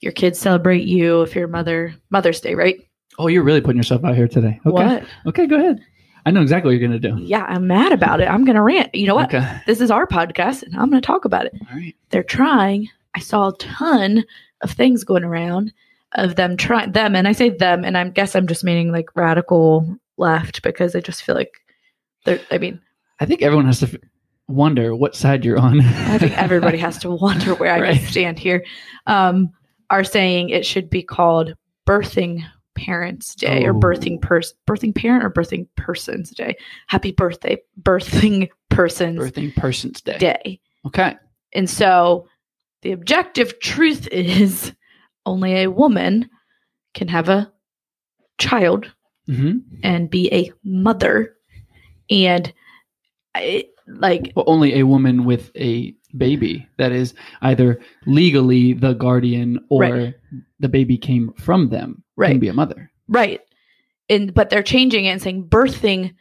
[0.00, 1.94] your kids celebrate you if you're a mother.
[2.10, 2.78] Mother's Day, right?
[3.18, 4.60] Oh, you're really putting yourself out here today.
[4.66, 4.70] Okay.
[4.70, 5.04] What?
[5.26, 5.80] Okay, go ahead.
[6.26, 7.22] I know exactly what you're going to do.
[7.22, 8.28] Yeah, I'm mad about it.
[8.28, 8.94] I'm going to rant.
[8.94, 9.32] You know what?
[9.32, 9.60] Okay.
[9.66, 11.54] This is our podcast and I'm going to talk about it.
[11.70, 11.94] All right.
[12.10, 12.88] they're trying.
[13.14, 14.24] I saw a ton
[14.60, 15.72] of things going around
[16.16, 19.14] of them trying them, and I say them, and I guess I'm just meaning like
[19.16, 21.52] radical left because I just feel like
[22.24, 22.40] they're.
[22.50, 22.80] I mean,
[23.20, 23.96] I think everyone has to f-
[24.48, 25.80] wonder what side you're on.
[25.80, 28.02] I think everybody has to wonder where I Right.
[28.02, 28.64] stand here.
[29.06, 29.50] Um,
[29.90, 31.54] are saying it should be called
[31.86, 32.42] birthing
[32.74, 33.80] parents day or Oh.
[33.80, 36.54] birthing person birthing parent or birthing persons day
[36.88, 40.18] happy birthday birthing persons Birthing Person's Day.
[40.18, 41.14] day Okay.
[41.54, 42.28] And so
[42.82, 44.72] the objective truth is
[45.26, 46.30] only a woman
[46.94, 47.52] can have a
[48.38, 48.90] child
[49.26, 51.34] hmm and be a mother.
[52.08, 52.52] And
[53.34, 57.12] I, like, Well, only a woman with a baby that is
[57.42, 60.14] either legally the guardian or Right.
[60.60, 62.40] the baby came from them can Right.
[62.40, 62.90] be a mother.
[63.08, 63.40] right.
[64.08, 66.14] And, but they're changing it and saying birthing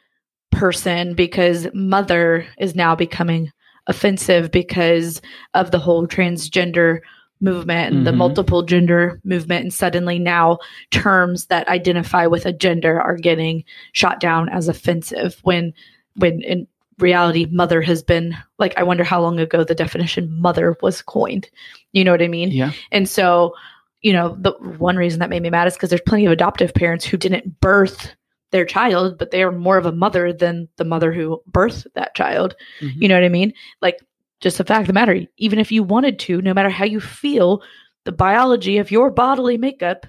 [0.52, 3.52] person because mother is now becoming
[3.88, 5.22] offensive because
[5.54, 7.00] of the whole transgender
[7.46, 8.18] movement and the Mhm.
[8.18, 9.64] multiple gender movement.
[9.64, 10.58] And suddenly now
[10.92, 15.74] terms that identify with a gender are getting shot down as offensive when,
[16.18, 16.68] when in
[17.00, 21.50] reality, mother has been like, I wonder how long ago the definition mother was coined.
[21.94, 22.52] You know what I mean?
[22.52, 22.72] Yeah.
[22.92, 23.54] And so,
[24.02, 26.74] you know, the one reason that made me mad is because there's plenty of adoptive
[26.74, 28.16] parents who didn't birth
[28.52, 32.16] their child, but they are more of a mother than the mother who birthed that
[32.16, 32.56] child.
[32.80, 32.94] Mhm.
[33.02, 33.54] You know what I mean?
[33.82, 34.00] Like,
[34.46, 37.00] just the fact of the matter, even if you wanted to, no matter how you
[37.00, 37.64] feel,
[38.04, 40.06] the biology of your bodily makeup,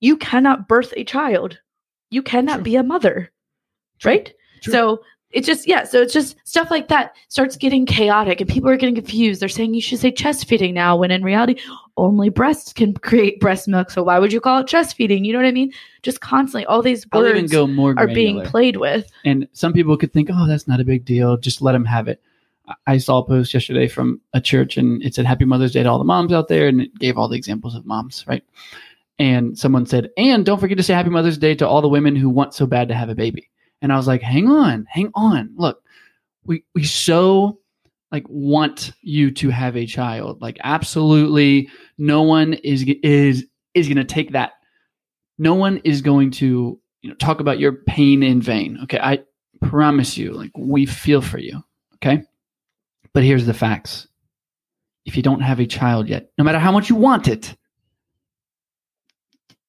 [0.00, 1.60] you cannot birth a child.
[2.10, 2.64] You cannot True.
[2.64, 3.30] be a mother.
[4.04, 4.34] Right?
[4.62, 4.72] True.
[4.72, 5.00] So
[5.30, 5.84] it's just, yeah.
[5.84, 9.40] So it's just stuff like that starts getting chaotic and people are getting confused.
[9.40, 11.60] They're saying you should say chest feeding now, when in reality,
[11.96, 13.92] only breasts can create breast milk.
[13.92, 15.24] So why would you call it chest feeding?
[15.24, 15.72] You know what I mean?
[16.02, 19.08] Just constantly, all these words are being played with.
[19.24, 21.36] And some people could think, oh, that's not a big deal.
[21.36, 22.20] Just let them have it.
[22.86, 25.88] I- saw a post yesterday from a church and it said Happy Mother's Day to
[25.88, 26.68] all the moms out there.
[26.68, 28.42] And it gave all the examples of moms, right?
[29.18, 32.16] And someone said, and don't forget to say Happy Mother's Day to all the women
[32.16, 33.48] who want so bad to have a baby.
[33.82, 35.50] And I was like, hang on, hang on.
[35.56, 35.82] Look,
[36.44, 37.58] we, we so
[38.10, 40.40] like want you to have a child.
[40.40, 44.52] Like absolutely no one is, is, is going to take that.
[45.38, 48.78] No one is going to, you know, talk about your pain in vain.
[48.84, 48.98] Okay.
[48.98, 49.20] I,
[49.60, 51.62] promise you, like we feel for you.
[51.96, 52.22] Okay.
[53.18, 54.06] But here's the facts.
[55.04, 57.56] If you don't have a child yet, no matter how much you want it,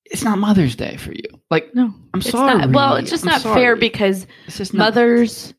[0.05, 1.23] it's not Mother's Day for you.
[1.49, 2.59] Like, No, I'm sorry.
[2.59, 2.69] not.
[2.69, 3.59] Well, it's just I'm not sorry.
[3.59, 5.55] fair because just not- mothers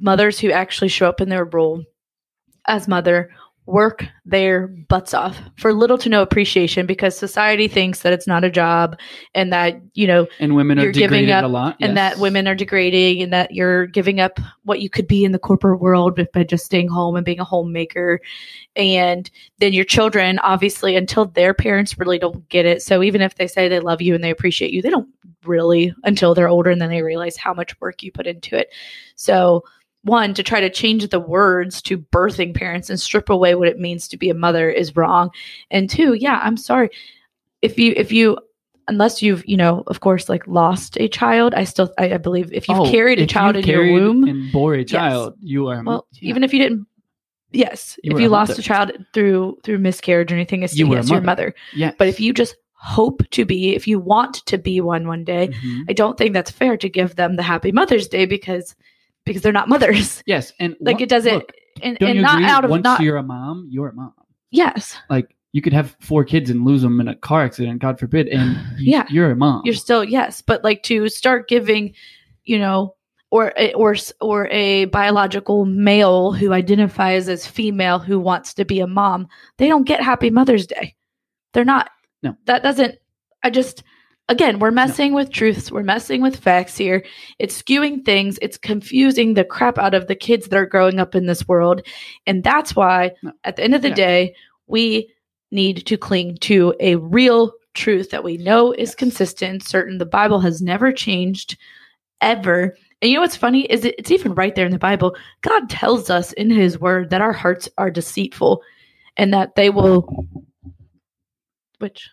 [0.00, 1.84] mothers who actually show up in their role
[2.66, 3.28] as mother
[3.66, 8.44] work their butts off for little to no appreciation because society thinks that it's not
[8.44, 8.96] a job
[9.34, 11.76] and that you know and women are giving up- a lot.
[11.80, 15.32] and that women are degrading and that you're giving up what you could be in
[15.32, 18.20] the corporate world by just staying home and being a homemaker.
[18.76, 22.82] And then your children obviously until their parents really don't get it.
[22.82, 25.08] So even if they say they love you and they appreciate you they don't
[25.44, 28.72] really until they're older and then they realize how much work you put into it.
[29.16, 29.64] So
[30.06, 33.78] one to try to change the words to birthing parents and strip away what it
[33.78, 35.30] means to be a mother is wrong
[35.70, 36.88] and two yeah i'm sorry
[37.62, 38.38] if you if you
[38.88, 42.52] unless you've you know of course like lost a child i still i, I believe
[42.52, 45.68] if you've Oh, carried a child you in your womb and bore a child, you
[45.68, 46.30] are well yeah.
[46.30, 46.86] even if you didn't
[47.52, 48.60] yes, You if you a lost mother.
[48.60, 51.26] a child through through miscarriage or anything, it's You yes, your mother.
[51.26, 51.54] mother.
[51.74, 51.92] Yeah.
[51.96, 55.48] But if you just hope to be, if you want to be one one day,
[55.48, 55.84] Mhm.
[55.88, 58.74] I don't think that's fair to give them the Happy Mother's Day because
[59.26, 60.22] because they're not mothers.
[60.26, 61.52] Yes, and Like it doesn't, look,
[61.82, 62.46] and, and not agree?
[62.50, 64.14] out of Once not you're a mom, you're a mom.
[64.50, 67.98] yes, Like you could have four kids and lose them in a car accident, God
[67.98, 69.04] forbid, and you, Yeah.
[69.10, 69.60] you're a mom.
[69.66, 71.94] you're still yes, but like to start giving,
[72.44, 72.94] you know.
[73.32, 78.78] Or, eh, or or a biological male who identifies as female who wants to be
[78.78, 79.26] a mom,
[79.58, 80.94] they don't get Happy Mother's Day.
[81.52, 81.90] They're not.
[82.22, 82.36] No.
[82.46, 82.94] that doesn't.
[83.42, 83.82] I just
[84.28, 85.70] again, we're messing with truths.
[85.70, 87.04] We're messing with facts here.
[87.38, 88.38] It's skewing things.
[88.42, 91.82] It's confusing the crap out of the kids that are growing up in this world,
[92.26, 93.32] and that's why No.
[93.44, 93.94] at the end of the Yeah.
[93.94, 94.34] day,
[94.66, 95.12] we
[95.52, 98.94] need to cling to a real truth that we know is Yes.
[98.96, 99.98] consistent, certain.
[99.98, 101.56] The Bible has never changed
[102.20, 102.76] ever.
[103.00, 105.14] And you know what's funny is it's even right there in the Bible.
[105.42, 108.62] God tells us in His Word that our hearts are deceitful,
[109.18, 110.08] and that they will.
[111.78, 112.08] Which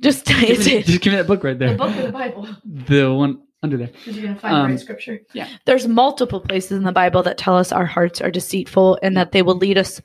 [0.00, 1.70] just Give me, just give me that book right there.
[1.70, 2.48] the book of the Bible?
[2.64, 3.88] The one under there.
[3.88, 5.20] Because you're gonna find Um, the right scripture.
[5.32, 5.48] yeah.
[5.64, 9.32] There's multiple places in the Bible that tell us our hearts are deceitful and that
[9.32, 10.00] they will lead us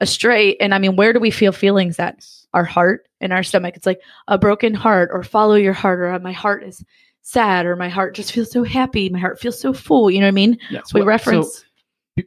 [0.00, 0.56] astray.
[0.56, 2.24] And I mean, where do we feel feelings at?
[2.54, 3.76] Our heart and our stomach.
[3.76, 6.84] It's like a broken heart, or follow your heart, or my heart is
[7.22, 9.08] sad, or my heart just feels so happy.
[9.08, 10.10] My heart feels so full.
[10.10, 10.58] You know what I mean?
[10.70, 10.92] Yes.
[10.92, 11.64] We well, reference.
[12.18, 12.24] So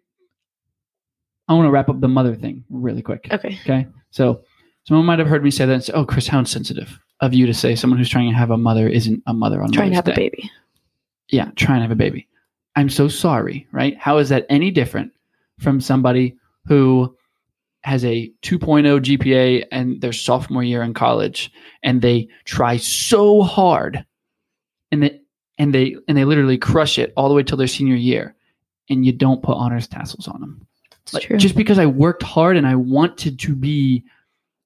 [1.48, 3.28] I want to wrap up the mother thing really quick.
[3.32, 3.60] okay.
[3.62, 3.88] Okay.
[4.10, 4.42] So
[4.86, 7.46] someone might have heard me say that and say, Oh, Chris, how insensitive of you
[7.46, 9.96] to say someone who's trying to have a mother isn't a mother on Trying to
[9.96, 10.50] have a Day." baby.
[11.30, 12.28] yeah, trying to have a baby.
[12.76, 13.98] I'm so sorry, right?
[13.98, 15.12] How is that any different
[15.60, 17.16] from somebody who
[17.84, 21.52] has a 2.0 GPA and their sophomore year in college
[21.84, 24.04] and they try so hard
[24.92, 25.22] and they
[25.58, 28.36] and they and they literally crush it all the way till their senior year
[28.90, 30.68] and you don't put honors tassels on them.
[31.04, 31.38] It's Like, true.
[31.38, 34.04] Just because I worked hard and I wanted to be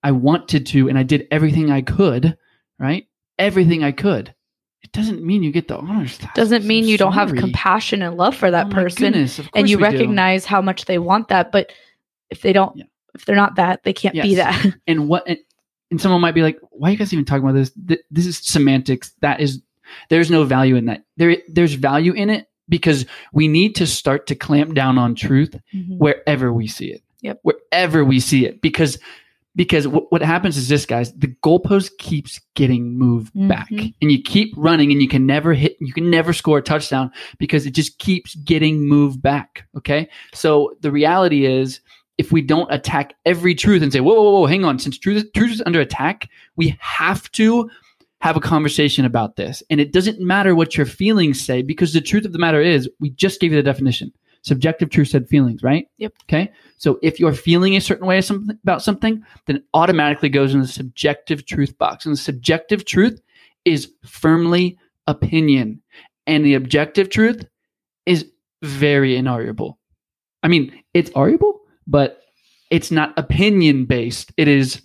[0.03, 2.37] I wanted to and I did everything I could,
[2.79, 3.07] right?
[3.37, 4.33] Everything I could.
[4.81, 6.19] It doesn't mean you get the honors.
[6.35, 9.11] Doesn't mean I'm you don't have compassion and love for that Oh person.
[9.11, 9.89] goodness, and you we do.
[9.91, 11.71] recognize how much they want that but
[12.29, 12.85] if they don't Yeah.
[13.13, 15.37] if they're not that they can't be that and what and,
[15.91, 18.25] and someone might be like why are you guys even talking about this Th- this
[18.25, 19.61] is semantics that is
[20.09, 24.27] there's no value in that there there's value in it because we need to start
[24.27, 25.97] to clamp down on truth mm-hmm.
[25.97, 27.39] wherever we see it Yep.
[27.41, 28.97] wherever we see it because
[29.55, 33.93] because w- what happens is this guys the goalpost keeps getting moved back Mhm.
[34.01, 37.11] and you keep running and you can never hit you can never score a touchdown
[37.39, 40.07] because it just keeps getting moved back okay?
[40.33, 41.79] So the reality is
[42.17, 44.77] if we don't attack every truth and say whoa whoa whoa hang on.
[44.79, 47.69] Since truth, truth is under attack we have to
[48.21, 49.63] have a conversation about this.
[49.69, 52.89] And it doesn't matter what your feelings say because the truth of the matter is
[52.99, 54.11] we just gave you the definition
[54.41, 55.87] subjective truth said feelings right?
[55.97, 56.13] Yep.
[56.23, 56.51] okay?
[56.77, 60.61] So if you're feeling a certain way something, about something then it automatically goes in
[60.61, 62.05] the subjective truth box.
[62.05, 63.21] And the subjective truth
[63.65, 64.77] is firmly
[65.07, 65.81] opinion.
[66.27, 67.45] And the objective truth
[68.05, 68.25] is
[68.61, 69.75] very inarguable.
[70.43, 72.21] I mean it's arguable but
[72.69, 74.81] it's not opinion based it is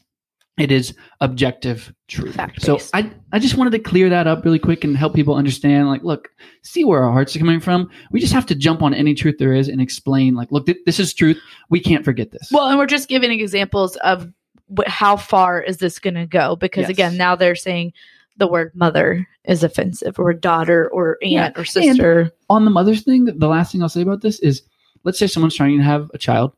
[0.57, 2.39] it is objective truth.
[2.59, 5.89] So i i just wanted to clear that up really quick and help people understand
[5.89, 6.29] like look
[6.63, 7.91] see where our hearts are coming from.
[8.13, 10.79] We just have to jump on any truth there is and explain like look th-
[10.87, 11.41] this is truth.
[11.71, 12.51] We can't forget this.
[12.53, 14.33] Well and we're just giving examples of
[14.79, 16.55] wh- how far is this going to go?
[16.57, 16.91] Because Yes.
[16.91, 17.93] again now they're saying
[18.37, 22.31] the word mother is offensive or daughter or aunt Yeah, or sister.
[22.51, 24.63] on the mother's thing, the last thing I'll say about this is
[25.05, 26.53] let's say someone's trying to have a child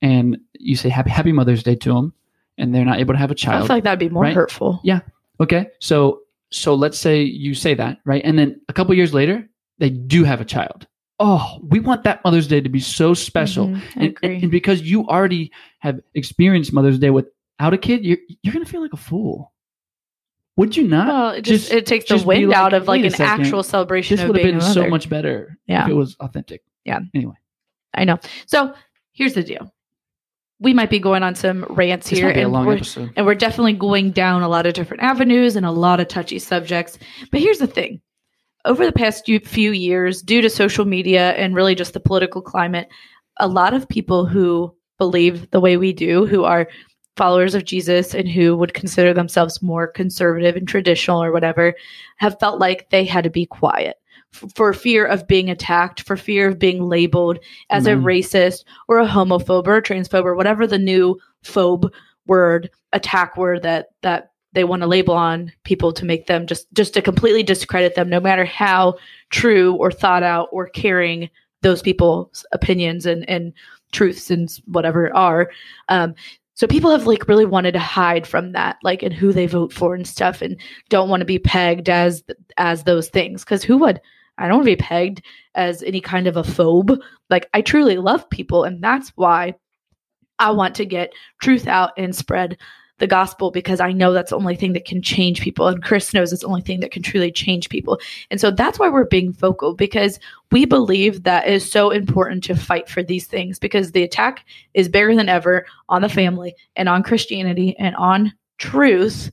[0.00, 2.12] and you say happy happy Mother's Day to them
[2.58, 3.64] and they're not able to have a child.
[3.64, 4.34] I feel like that'd be more right?
[4.34, 5.00] hurtful Yeah.
[5.40, 5.66] Okay.
[5.80, 8.22] So so let's say you say that, right?
[8.24, 9.48] And then a couple years later,
[9.78, 10.86] they do have a child.
[11.18, 13.68] Oh, we want that Mother's Day to be so special.
[13.68, 18.04] Mhm, I And, and, and because you already have experienced Mother's Day without a kid,
[18.04, 19.52] you're you're gonna feel like a fool.
[20.56, 21.08] Would you not?
[21.08, 23.10] well, it just, just- it takes the just be wind like, out of like an
[23.10, 25.84] second, actual celebration this would have been so much better Yeah.
[25.84, 26.62] if it was authentic.
[26.84, 27.00] Yeah.
[27.14, 27.34] Anyway.
[27.94, 28.18] I know.
[28.46, 28.74] So
[29.12, 29.72] here's the deal:
[30.62, 32.76] we might be going on some rants This here, might be a and long we're,
[32.76, 33.12] episode.
[33.16, 36.38] and we're definitely going down a lot of different avenues and a lot of touchy
[36.38, 36.98] subjects.
[37.30, 38.00] But here's the thing:
[38.64, 42.88] over the past few- years, due to social media and really just the political climate,
[43.38, 46.68] a lot of people who believe the way we do, who are
[47.16, 51.74] followers of Jesus and who would consider themselves more conservative and traditional or whatever,
[52.16, 53.96] have felt like they had to be quiet
[54.32, 57.38] for fear of being attacked, for fear of being labeled
[57.70, 58.02] as Amen.
[58.02, 61.90] a racist or a homophobe or a transphobe or whatever the new phobe
[62.26, 66.72] word, attack word that that they want to label on people to make them just
[66.72, 68.96] just to completely discredit them, no matter how
[69.30, 71.28] true or thought out or caring
[71.62, 73.52] those people's opinions and and
[73.92, 75.50] truths and whatever are.
[75.88, 76.14] Um,
[76.54, 79.72] so people have like really wanted to hide from that, like and who they vote
[79.72, 80.56] for and stuff, and
[80.90, 82.22] don't want to be pegged as
[82.56, 83.44] as those things.
[83.44, 84.00] Because who would?
[84.42, 85.22] I don't want to be pegged
[85.54, 86.98] as any kind of a phobe.
[87.30, 89.54] Like I truly love people, and that's why
[90.38, 92.58] I want to get truth out and spread
[92.98, 95.66] the gospel because I know that's the only thing that can change people.
[95.68, 98.00] And Chris knows it's the only thing that can truly change people.
[98.30, 100.18] And so that's why we're being vocal because
[100.50, 104.44] we believe that it is so important to fight for these things because the attack
[104.74, 109.30] is bigger than ever on the family and on Christianity and on truth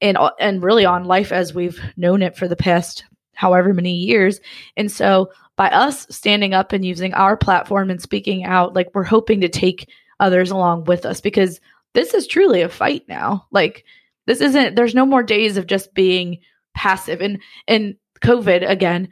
[0.00, 3.04] and and really on life as we've known it for the past
[3.42, 4.40] however many years.
[4.76, 9.02] And so by us standing up and using our platform and speaking out, like we're
[9.02, 9.88] hoping to take
[10.20, 11.60] others along with us because
[11.92, 13.44] this is truly a fight now.
[13.50, 13.84] Like
[14.28, 16.38] this isn't there's no more days of just being
[16.72, 19.08] passive and and COVID again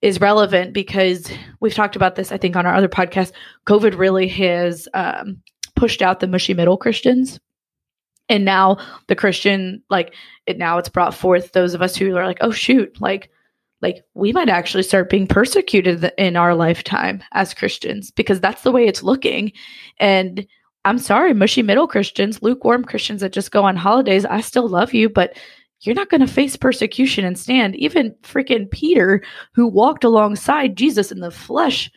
[0.00, 1.28] is relevant because
[1.58, 3.32] we've talked about this I think on our other podcast.
[3.66, 5.42] COVID really has um,
[5.74, 7.40] pushed out the mushy middle Christians.
[8.28, 8.78] And now
[9.08, 10.14] the Christian like
[10.46, 13.28] it now it's brought forth those of us who are like, "Oh shoot, like
[13.82, 18.72] like we might actually start being persecuted in our lifetime as Christians because that's the
[18.72, 19.52] way it's looking."
[19.98, 20.46] And
[20.84, 24.94] I'm sorry, mushy middle Christians, lukewarm Christians that just go on holidays, I still love
[24.94, 25.36] you, but
[25.80, 27.76] you're not going to face persecution and stand.
[27.76, 29.22] Even freaking Peter,
[29.52, 31.90] who walked alongside Jesus in the flesh,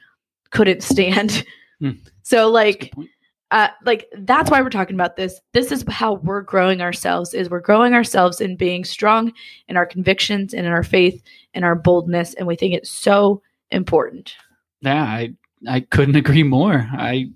[0.52, 1.44] couldn't stand.
[1.80, 1.92] Hmm.
[2.24, 2.94] So, like,
[3.52, 5.40] uh, like that's why we're talking about this.
[5.54, 7.34] This is how we're growing ourselves.
[7.34, 9.32] Is we're growing ourselves in being strong
[9.68, 11.22] in our convictions and in our faith
[11.54, 13.42] and our boldness, and we think it's so
[13.72, 14.36] important.
[14.82, 15.34] Yeah, I
[15.68, 16.90] I couldn't agree more.
[16.92, 17.30] I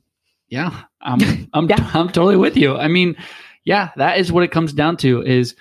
[0.49, 1.91] yeah, I'm I'm yeah.
[1.93, 2.75] I'm totally with you.
[2.75, 3.15] I mean,
[3.63, 5.55] yeah, that is what it comes down to is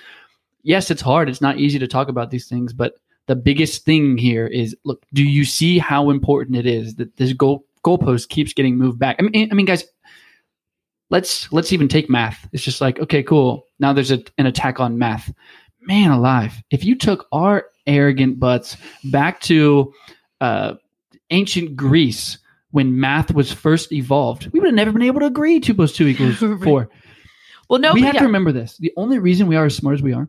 [0.62, 1.28] yes, it's hard.
[1.28, 2.94] It's not easy to talk about these things, but
[3.26, 7.32] the biggest thing here is look, do you see how important it is that this
[7.34, 9.16] goal goalpost keeps getting moved back?
[9.18, 9.84] I mean, I mean, guys,
[11.10, 12.48] let's let's even take math.
[12.52, 13.66] It's just like, okay, cool.
[13.78, 15.32] Now there's a, an attack on math.
[15.80, 16.54] Man alive.
[16.70, 19.92] If you took our arrogant butts back to
[20.40, 20.74] uh,
[21.30, 22.38] ancient Greece
[22.72, 25.92] when math was first evolved, we would have never been able to agree two plus
[25.92, 26.90] two equals four.
[27.70, 28.20] Well, no, we have yeah.
[28.20, 28.76] to remember this.
[28.78, 30.28] The only reason we are as smart as we are,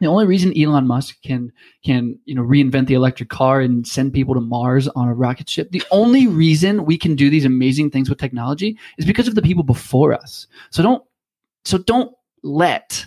[0.00, 1.52] the only reason Elon Musk can
[1.84, 5.48] can you know reinvent the electric car and send people to Mars on a rocket
[5.48, 9.34] ship, the only reason we can do these amazing things with technology is because of
[9.34, 10.46] the people before us.
[10.70, 11.02] So don't
[11.64, 13.06] so don't let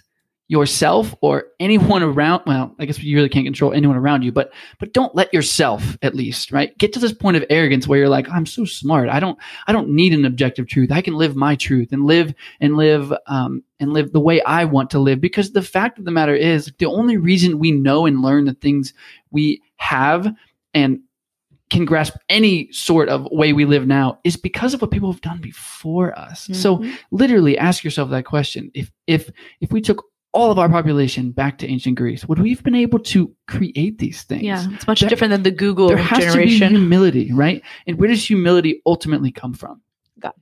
[0.51, 4.51] yourself or anyone around well i guess you really can't control anyone around you but
[4.79, 8.09] but don't let yourself at least right get to this point of arrogance where you're
[8.09, 11.37] like i'm so smart i don't i don't need an objective truth i can live
[11.37, 15.21] my truth and live and live um, and live the way i want to live
[15.21, 18.53] because the fact of the matter is the only reason we know and learn the
[18.55, 18.93] things
[19.31, 20.27] we have
[20.73, 20.99] and
[21.69, 25.21] can grasp any sort of way we live now is because of what people have
[25.21, 26.43] done before us.
[26.43, 26.53] Mm-hmm.
[26.55, 28.69] So literally ask yourself that question.
[28.73, 29.29] If if
[29.61, 32.75] if we took all of our population back to ancient Greece, would we have been
[32.75, 34.43] able to create these things?
[34.43, 36.69] Yeah, it's much there, different than the Google there has generation.
[36.69, 37.61] To be humility, right?
[37.87, 39.81] And where does humility ultimately come from?
[40.19, 40.33] God.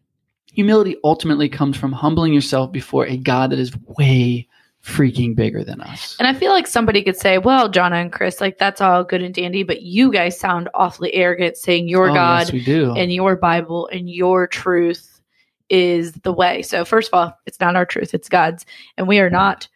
[0.54, 4.48] Humility ultimately comes from humbling yourself before a God that is way
[4.84, 6.16] freaking bigger than us.
[6.20, 9.22] And I feel like somebody could say, well, Jonna and Chris, like that's all good
[9.22, 12.94] and dandy, but you guys sound awfully arrogant saying your oh, God yes, we do.
[12.96, 15.22] and your Bible and your truth
[15.70, 16.62] is the way.
[16.62, 18.66] So first of all, it's not our truth, it's God's.
[18.98, 19.68] And we are not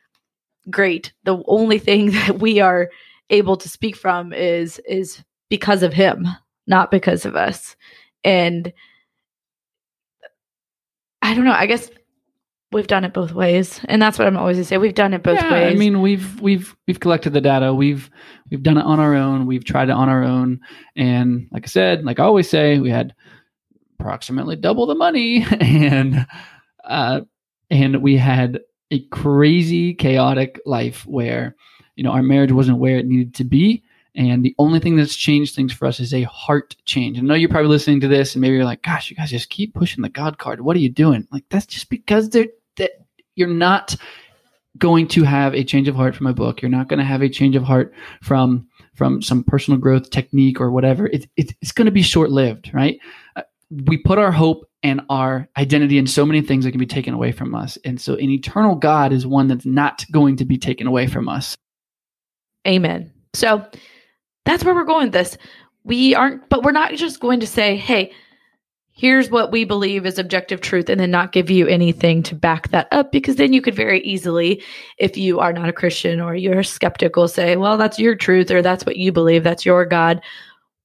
[0.69, 1.13] great.
[1.23, 2.89] The only thing that we are
[3.29, 6.27] able to speak from is is because of him,
[6.67, 7.75] not because of us.
[8.23, 8.71] And
[11.21, 11.89] I don't know, I guess
[12.71, 13.79] we've done it both ways.
[13.85, 14.77] And that's what I'm always going to say.
[14.77, 15.75] We've done it both yeah, ways.
[15.75, 17.73] I mean, we've we've we've collected the data.
[17.73, 18.09] We've
[18.49, 19.45] we've done it on our own.
[19.45, 20.59] We've tried it on our own.
[20.95, 23.13] And like I said, like I always say, we had
[23.99, 26.25] approximately double the money and
[26.83, 27.21] uh
[27.69, 28.59] and we had
[28.91, 31.55] a crazy, chaotic life where,
[31.95, 33.83] you know, our marriage wasn't where it needed to be.
[34.15, 37.17] And the only thing that's changed things for us is a heart change.
[37.17, 39.49] I know you're probably listening to this and maybe you're like, gosh, you guys just
[39.49, 40.61] keep pushing the God card.
[40.61, 41.27] What are you doing?
[41.31, 42.91] Like, that's just because they're, that
[43.35, 43.95] you're not
[44.77, 46.61] going to have a change of heart from a book.
[46.61, 50.61] You're not going to have a change of heart from from some personal growth technique
[50.61, 51.07] or whatever.
[51.07, 52.99] It, it it's going to be short lived, right?
[53.85, 57.13] We put our hope and our identity in so many things that can be taken
[57.13, 57.77] away from us.
[57.85, 61.29] And so an eternal God is one that's not going to be taken away from
[61.29, 61.55] us.
[62.67, 63.11] Amen.
[63.33, 63.65] So
[64.45, 65.37] that's where we're going with this.
[65.83, 68.11] We aren't, but we're not just going to say, hey,
[68.93, 72.69] here's what we believe is objective truth and then not give you anything to back
[72.69, 74.61] that up because then you could very easily
[74.99, 78.61] if you are not a christian or you're skeptical say well that's your truth or
[78.61, 80.21] that's what you believe that's your god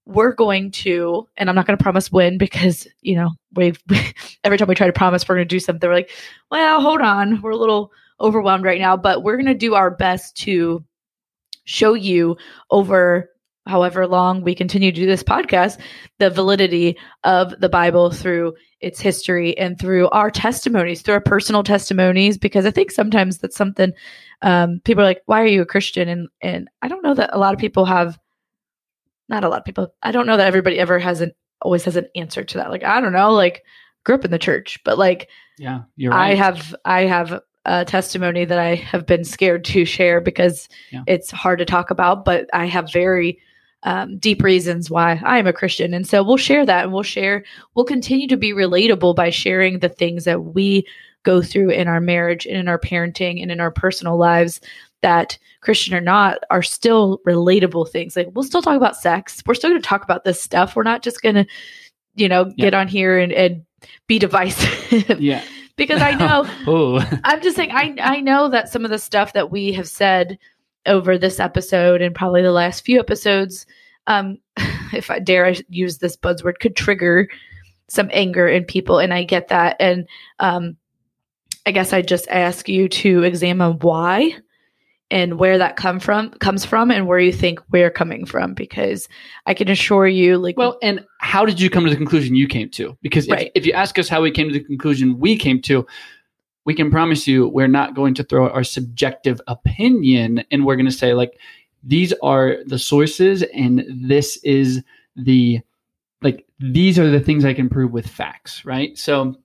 [0.09, 3.79] we're going to, and I'm not going to promise when because, you know, we've,
[4.45, 6.11] every time we try to promise we're going to do something, we're like,
[6.51, 7.43] well, hold on.
[7.43, 10.83] We're a little overwhelmed right now, but we're going to do our best to
[11.65, 12.39] show you
[12.71, 13.31] over
[13.67, 15.79] however long we continue to do this podcast
[16.19, 21.63] the validity of the Bible through its history and through our testimonies, through our personal
[21.63, 23.93] testimonies, because I think sometimes that's something
[24.41, 26.09] um, people are like, why are you a Christian?
[26.09, 28.19] And, and I don't know that a lot of people have
[29.29, 29.95] not a lot of people.
[30.03, 32.71] I don't know that everybody ever has an always has an answer to that.
[32.71, 33.63] Like I don't know, like
[34.05, 36.33] grew up in the church, but like yeah, you're right.
[36.33, 41.03] I have I have a testimony that I have been scared to share because Yeah.
[41.07, 43.39] it's hard to talk about, but I have very
[43.83, 45.93] um, deep reasons why I am a Christian.
[45.95, 49.79] And so we'll share that and we'll share, we'll continue to be relatable by sharing
[49.81, 50.87] the things that we
[51.25, 54.61] go through in our marriage and in our parenting and in our personal lives
[55.03, 58.17] that Christian or not are still relatable things.
[58.17, 59.43] Like we'll still talk about sex.
[59.47, 60.75] We're still going to talk about this stuff.
[60.75, 61.47] We're not just going to,
[62.15, 62.67] you know, Yeah.
[62.67, 63.65] get on here and, and
[64.07, 65.43] be divisive yeah.
[65.77, 69.35] because I know oh, I'm just saying I I know that some of the stuff
[69.35, 70.39] that we have said
[70.87, 73.67] over this episode and probably the last few episodes,
[74.07, 74.39] um,
[74.93, 77.29] if I dare I use this buzzword, could trigger
[77.89, 79.77] some anger in people, and I get that.
[79.81, 80.07] And
[80.41, 80.77] um,
[81.67, 84.35] I guess I just ask you to examine why
[85.11, 89.09] and where that come from comes from and where you think we're coming from because
[89.47, 92.47] I can assure you like well, and how did you come to the conclusion you
[92.47, 92.97] came to?
[93.01, 93.53] Because if, Right.
[93.55, 95.87] if you ask us how we came to the conclusion we came to,
[96.65, 100.87] we can promise you we're not going to throw our subjective opinion and we're going
[100.87, 101.39] to say like
[101.83, 104.83] these are the sources and this is
[105.17, 105.61] the
[106.21, 108.99] like these are the things I can prove with facts, right?
[108.99, 109.37] So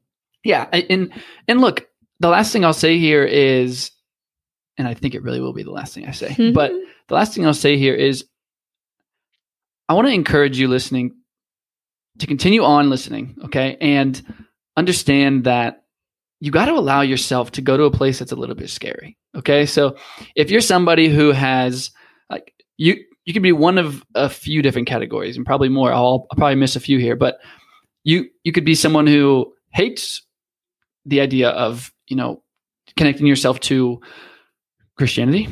[0.44, 1.14] yeah, I- and
[1.48, 1.88] and look,
[2.20, 3.92] the last thing I'll say here is
[4.78, 6.30] and I think it really will be the last thing I say.
[6.30, 6.54] Mm-hmm.
[6.54, 6.72] But
[7.08, 8.26] the last thing I'll say here is
[9.88, 11.16] I want to encourage you listening
[12.20, 13.78] to continue on listening, okay?
[13.82, 14.22] And
[14.78, 15.84] understand that
[16.40, 19.18] you got to allow yourself to go to a place that's a little bit scary,
[19.36, 19.66] okay?
[19.66, 19.98] So
[20.36, 21.92] if you're somebody who has
[22.30, 25.94] like you you could be one of a few different categories and probably more.
[25.94, 27.40] I'll, I'll probably miss a few here, but
[28.04, 30.22] you you could be someone who hates
[31.06, 32.44] the idea of, you know,
[32.98, 34.02] connecting yourself to
[34.98, 35.50] Christianity.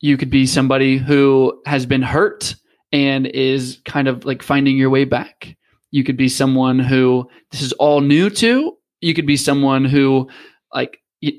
[0.00, 2.54] You could be somebody who has been hurt
[2.92, 5.56] and is kind of like finding your way back.
[5.90, 8.76] You could be someone who this is all new to.
[9.00, 10.28] You could be someone who,
[10.72, 11.32] like, y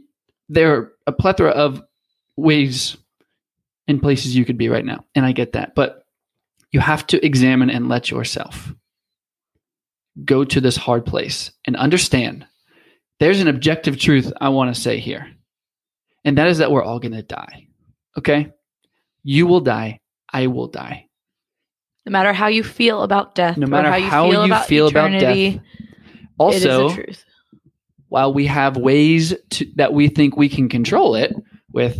[0.48, 1.82] there are a plethora of
[2.36, 2.98] ways
[3.88, 5.06] and places you could be right now.
[5.16, 5.76] And I get that.
[5.76, 6.04] But
[6.72, 8.74] you have to examine and let yourself
[10.26, 12.46] go to this hard place and understand
[13.20, 15.28] there's an objective truth I want to say here.
[16.26, 17.68] And that is that we're all going to die.
[18.18, 18.52] Okay?
[19.24, 20.00] You will die.
[20.32, 21.08] I will die.
[22.06, 24.66] no matter how you feel about death, No matter how you how feel you about
[24.68, 25.64] feel about eternity, death.
[25.64, 27.26] it Also, is the truth.
[28.10, 31.34] while we have ways to, that we think we can control it
[31.72, 31.98] with,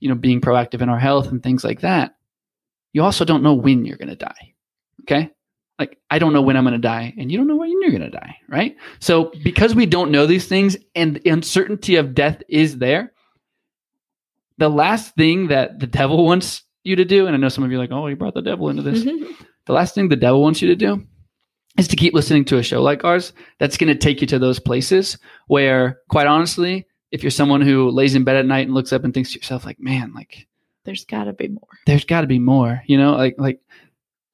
[0.00, 2.14] you know, being proactive in our health and things like that,
[2.92, 4.54] you also don't know when you're going to die.
[5.02, 5.30] Okay?
[5.78, 7.90] Like I don't know when I'm going to die and you don't know when you're
[7.90, 8.76] going to die, right?
[9.00, 13.12] So because we don't know these things and the uncertainty of death is there,
[14.58, 17.70] the last thing that the devil wants you to do and I know some of
[17.70, 19.02] you are like, "Oh, you brought the devil into this."
[19.66, 21.04] the last thing the devil wants you to do
[21.76, 24.38] is to keep listening to a show like ours that's going to take you to
[24.38, 28.74] those places where quite honestly if you're someone who lays in bed at night and
[28.74, 30.46] looks up and thinks to yourself like man like
[30.84, 31.68] There's got to be more.
[31.86, 33.60] there's got to be more you know like like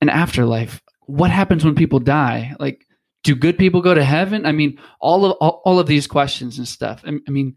[0.00, 2.86] an afterlife what happens when people die like
[3.24, 6.56] do good people go to heaven i mean all of all, all of these questions
[6.58, 7.56] and stuff I, I mean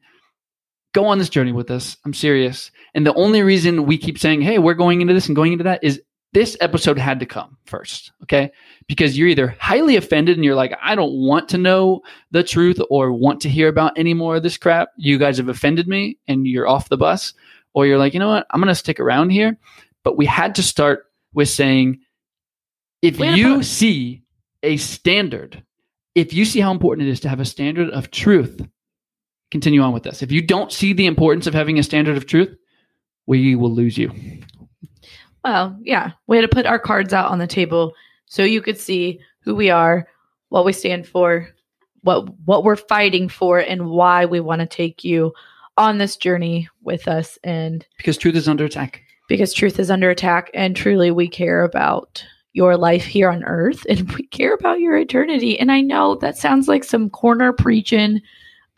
[0.93, 1.97] go on this journey with us.
[2.05, 2.71] I'm serious.
[2.93, 5.63] And the only reason we keep saying hey we're going into this and going into
[5.65, 6.01] that is
[6.33, 8.51] this episode had to come first okay?
[8.87, 12.79] Because you're either highly offended and you're like i don't want to know the truth
[12.89, 14.89] or want to hear about any more of this crap.
[14.97, 17.33] You guys have offended me and you're off the bus.
[17.73, 18.47] Or you're like you know what?
[18.49, 19.55] I'm going to stick around here.
[20.03, 21.99] But we had to start with saying
[23.01, 24.23] if to you see
[24.63, 25.63] a standard
[26.15, 28.67] if you see how important it is to have a standard of truth
[29.51, 32.25] continue on with this if you don't see the importance of having a standard of
[32.25, 32.55] truth
[33.25, 34.11] we will lose you
[35.43, 37.93] Well, yeah, we had to put our cards out on the table
[38.25, 40.07] so you could see who we are,
[40.49, 41.47] what we stand for,
[42.01, 45.33] what what we're fighting for, and why we want to take you
[45.77, 47.39] on this journey with us.
[47.43, 51.63] And because truth is under attack because truth is under attack, and truly we care
[51.63, 55.57] about your life here on earth, and we care about your eternity.
[55.59, 58.21] And I know that sounds like some corner preaching.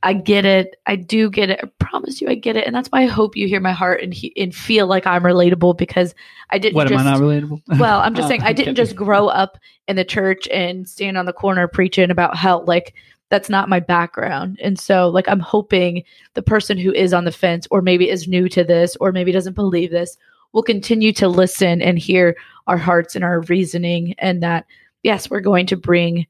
[0.02, 0.78] I get it.
[0.86, 1.60] I do get it.
[1.62, 4.02] I promise you, I get it, and that's why I hope you hear my heart
[4.02, 6.16] and he, and feel like I'm relatable because
[6.52, 6.76] I didn't.
[6.76, 7.62] What just, am I not relatable?
[7.80, 11.18] Well, I'm just Oh, saying I didn't just grow up in the church and stand
[11.18, 12.64] on the corner preaching about hell.
[12.66, 12.94] Like
[13.30, 14.60] that's not my background.
[14.62, 18.28] And so like I'm hoping the person who is on the fence or maybe is
[18.28, 20.18] new to this or maybe doesn't believe this
[20.52, 22.36] will continue to listen and hear
[22.68, 24.66] our hearts and our reasoning and that
[25.04, 26.26] yes, we're going to bring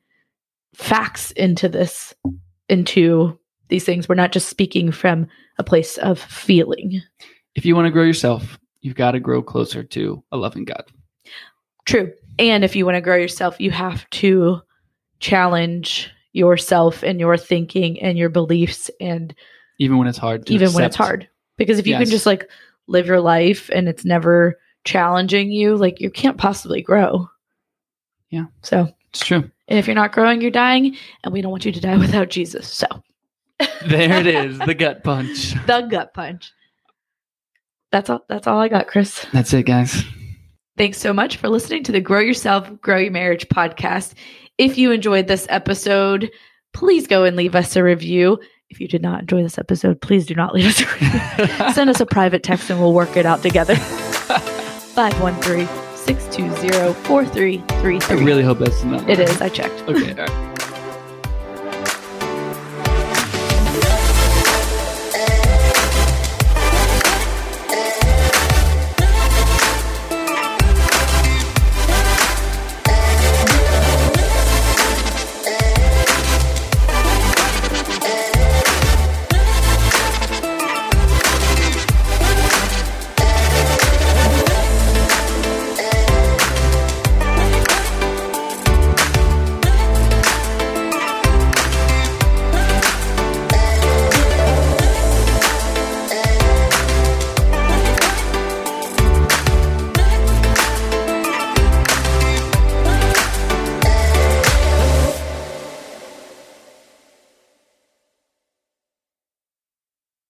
[0.74, 2.14] facts into this
[2.68, 3.38] into
[3.70, 4.10] these things.
[4.10, 7.02] We're not just speaking from a place of feeling.
[7.56, 10.84] if you want to grow yourself, you've got to grow closer to a loving God.
[11.86, 12.14] True.
[12.38, 14.62] And if you want to grow yourself, you have to
[15.20, 19.34] challenge yourself and your thinking and your beliefs and
[19.80, 21.28] Even when it's hard to even when it's hard.
[21.58, 22.04] Because if you Yes.
[22.04, 22.50] can just like
[22.88, 27.28] live your life and it's never challenging you, like you can't possibly grow.
[28.30, 28.46] Yeah.
[28.62, 29.50] So, It's true.
[29.68, 32.30] and if you're not growing, you're dying, and we don't want you to die without
[32.30, 32.68] Jesus.
[32.68, 32.86] So,
[33.86, 35.54] There it is, the gut punch.
[35.66, 36.52] the gut punch.
[37.92, 39.26] That's all that's all I got, Chris.
[39.34, 40.04] That's it, guys.
[40.78, 44.14] Thanks so much for listening to the Grow Yourself, Grow Your Marriage podcast.
[44.58, 46.32] If you enjoyed this episode,
[46.74, 48.40] please go and leave us a review.
[48.70, 51.74] If you did not enjoy this episode, please do not leave us a review.
[51.74, 53.76] Send us a private text and we'll work it out together.
[53.76, 58.24] 513 620 I 4333.
[58.26, 59.12] really hope that's the number.
[59.12, 59.42] It is.
[59.42, 59.82] I checked.
[59.90, 60.49] Okay, all right.